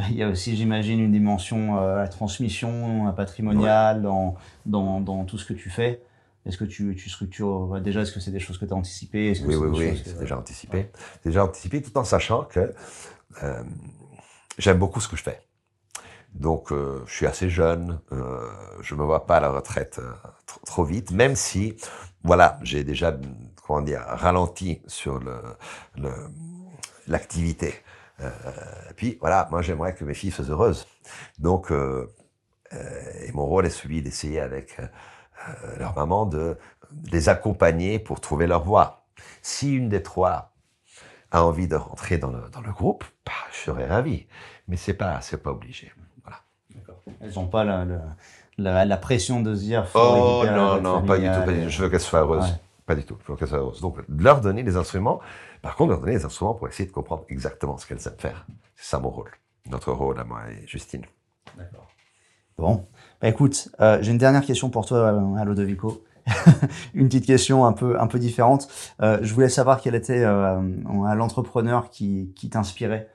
[0.09, 4.36] il y a aussi, j'imagine, une dimension euh, à transmission, patrimoniale dans,
[4.66, 6.01] dans, dans, tout ce que tu fais.
[6.45, 9.33] Est-ce que tu, tu structures déjà Est-ce que c'est des choses que tu as anticipées
[9.45, 10.89] Oui, oui, oui, c'est déjà anticipé.
[11.21, 12.73] C'est déjà anticipé, tout en sachant que
[13.43, 13.63] euh,
[14.57, 15.41] j'aime beaucoup ce que je fais.
[16.33, 18.49] Donc, euh, je suis assez jeune, euh,
[18.81, 20.11] je me vois pas à la retraite euh,
[20.45, 21.75] trop, trop, vite, même si,
[22.23, 23.17] voilà, j'ai déjà,
[23.65, 25.35] comment dire, ralenti sur le
[27.07, 27.73] l'activité.
[28.21, 28.29] Euh,
[28.95, 30.87] puis, voilà, moi, j'aimerais que mes filles soient heureuses.
[31.39, 34.77] Donc, et mon rôle est celui d'essayer avec
[35.77, 36.57] leur maman de
[37.11, 39.05] les accompagner pour trouver leur voie.
[39.41, 40.53] Si une des trois
[41.31, 44.27] a envie de rentrer dans le, dans le groupe, bah, je serais ravi.
[44.67, 45.91] Mais c'est pas, c'est pas obligé.
[47.19, 47.85] Elles n'ont pas la,
[48.57, 49.87] la, la, pression de se dire.
[49.93, 51.69] oh non, non, pas du tout.
[51.69, 52.57] Je veux qu'elles soient heureuses.
[52.85, 53.17] Pas du tout.
[53.25, 53.81] Je veux qu'elles soient heureuses.
[53.81, 55.19] Donc, leur donner les instruments.
[55.61, 58.45] Par contre, leur donner les instruments pour essayer de comprendre exactement ce qu'elles aiment faire.
[58.75, 59.31] C'est ça mon rôle.
[59.69, 61.05] Notre rôle à moi et Justine.
[61.57, 61.87] D'accord.
[62.57, 62.87] Bon.
[63.22, 66.03] Bah, écoute, euh, j'ai une dernière question pour toi, à Lodovico.
[66.93, 68.67] une petite question un peu un peu différente.
[69.01, 70.61] Euh, je voulais savoir quel était euh,
[71.15, 73.09] l'entrepreneur qui, qui t'inspirait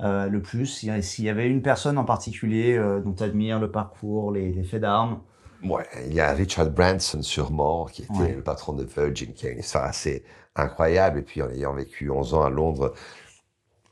[0.00, 0.66] euh, le plus
[1.00, 4.62] S'il y avait une personne en particulier euh, dont tu admires le parcours, les, les
[4.62, 5.20] faits d'armes
[5.64, 9.50] Ouais, il y a Richard Branson sûrement, qui était le patron de Virgin, qui a
[9.50, 11.18] une histoire assez incroyable.
[11.18, 12.94] Et puis en ayant vécu 11 ans à Londres,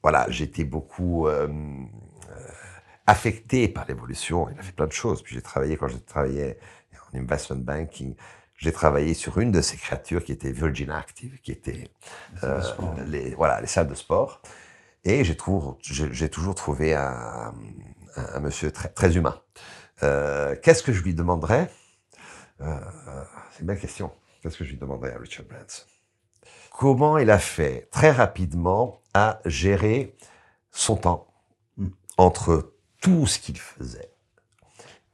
[0.03, 1.49] voilà, j'étais beaucoup euh,
[3.07, 4.49] affecté par l'évolution.
[4.51, 5.23] Il a fait plein de choses.
[5.23, 6.57] Puis j'ai travaillé, quand j'ai travaillé
[7.13, 8.15] en investment banking,
[8.57, 11.91] j'ai travaillé sur une de ces créatures qui était Virgin Active, qui était
[12.43, 12.61] euh,
[13.07, 14.41] les, voilà, les salles de sport.
[15.05, 17.55] Et j'ai toujours trouvé un,
[18.17, 19.41] un, monsieur très, très humain.
[20.03, 21.71] Euh, Qu'est-ce que je lui demanderais?
[22.61, 22.81] Euh,
[23.53, 24.11] C'est une belle question.
[24.43, 25.85] Qu'est-ce que je lui demanderais à Richard Branson?
[26.71, 30.17] Comment il a fait très rapidement à gérer
[30.73, 31.29] son temps
[31.77, 31.89] mm.
[32.19, 34.11] entre tout ce qu'il faisait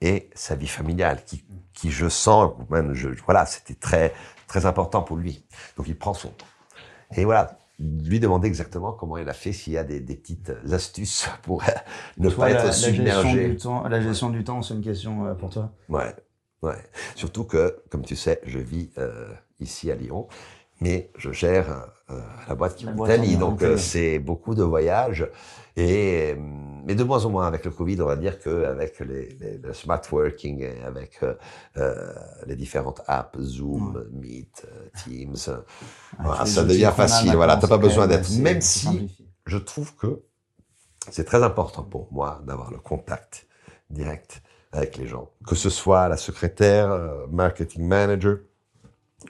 [0.00, 4.12] et sa vie familiale, qui, qui je sens, même je, voilà, c'était très
[4.48, 5.44] très important pour lui.
[5.76, 6.46] Donc il prend son temps.
[7.16, 10.52] Et voilà, lui demander exactement comment il a fait, s'il y a des, des petites
[10.70, 11.62] astuces pour
[12.18, 13.56] ne pas être submergé.
[13.88, 16.14] La gestion du temps, c'est une question euh, pour toi Ouais,
[16.62, 16.82] ouais.
[17.14, 20.26] Surtout que, comme tu sais, je vis euh, ici à Lyon,
[20.82, 25.28] mais je gère euh, la boîte qui m'Italie, donc euh, c'est beaucoup de voyages.
[25.76, 26.34] Et
[26.84, 29.72] mais de moins en moins avec le Covid, on va dire qu'avec les, les, le
[29.72, 31.34] smart working et avec euh,
[31.76, 32.12] euh
[32.46, 34.66] les différentes apps, Zoom, Meet,
[35.02, 35.62] Teams,
[36.18, 37.34] voilà, ça devient facile.
[37.34, 38.30] Voilà, t'as pas besoin d'être.
[38.38, 39.10] Même si
[39.46, 40.22] je trouve que
[41.10, 43.46] c'est très important pour moi d'avoir le contact
[43.90, 46.98] direct avec les gens, que ce soit la secrétaire,
[47.30, 48.38] marketing manager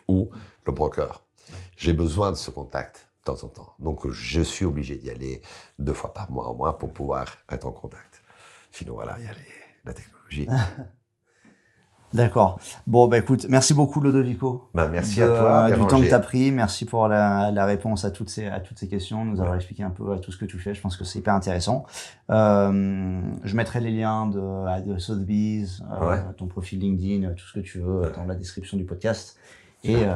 [0.09, 0.31] ou
[0.65, 1.23] le broker
[1.83, 3.75] j'ai besoin de ce contact de temps en temps.
[3.79, 5.43] Donc, je suis obligé d'y aller
[5.79, 8.23] deux fois par mois au moins pour pouvoir être en contact.
[8.71, 9.33] Sinon, voilà, il y a
[9.85, 10.49] la technologie.
[12.13, 12.61] D'accord.
[12.87, 14.69] Bon, bah écoute, merci beaucoup Lodovico.
[14.75, 15.71] Bah, merci à toi.
[15.71, 16.51] Du temps que tu as pris.
[16.51, 19.83] Merci pour la, la, réponse à toutes ces, à toutes ces questions, nous avoir expliqué
[19.83, 20.75] un peu tout ce que tu fais.
[20.75, 21.87] Je pense que c'est hyper intéressant.
[22.29, 27.61] Euh, je mettrai les liens de, de Sotheby's, euh, ton profil LinkedIn, tout ce que
[27.61, 29.39] tu veux dans la description du podcast.
[29.83, 30.15] Et, euh,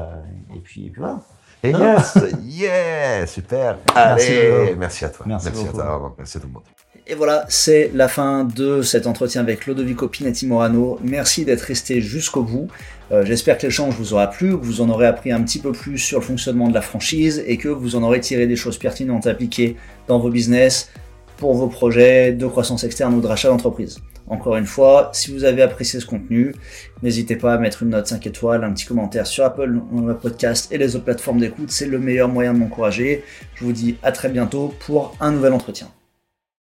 [0.54, 1.20] et, puis, et puis voilà.
[1.62, 3.78] Et yes, yeah, super.
[3.94, 5.26] Allez, merci, à toi.
[5.28, 6.14] Merci, merci à toi.
[6.18, 6.62] Merci à tout le monde.
[7.08, 10.98] Et voilà, c'est la fin de cet entretien avec Lodovico Pinati Morano.
[11.04, 12.66] Merci d'être resté jusqu'au bout.
[13.12, 15.70] Euh, J'espère que l'échange vous aura plu, que vous en aurez appris un petit peu
[15.70, 18.78] plus sur le fonctionnement de la franchise et que vous en aurez tiré des choses
[18.78, 19.76] pertinentes à appliquer
[20.08, 20.90] dans vos business,
[21.36, 24.00] pour vos projets de croissance externe ou de rachat d'entreprise.
[24.28, 26.54] Encore une fois, si vous avez apprécié ce contenu,
[27.02, 29.80] n'hésitez pas à mettre une note 5 étoiles, un petit commentaire sur Apple
[30.20, 31.70] Podcast et les autres plateformes d'écoute.
[31.70, 33.22] C'est le meilleur moyen de m'encourager.
[33.54, 35.88] Je vous dis à très bientôt pour un nouvel entretien.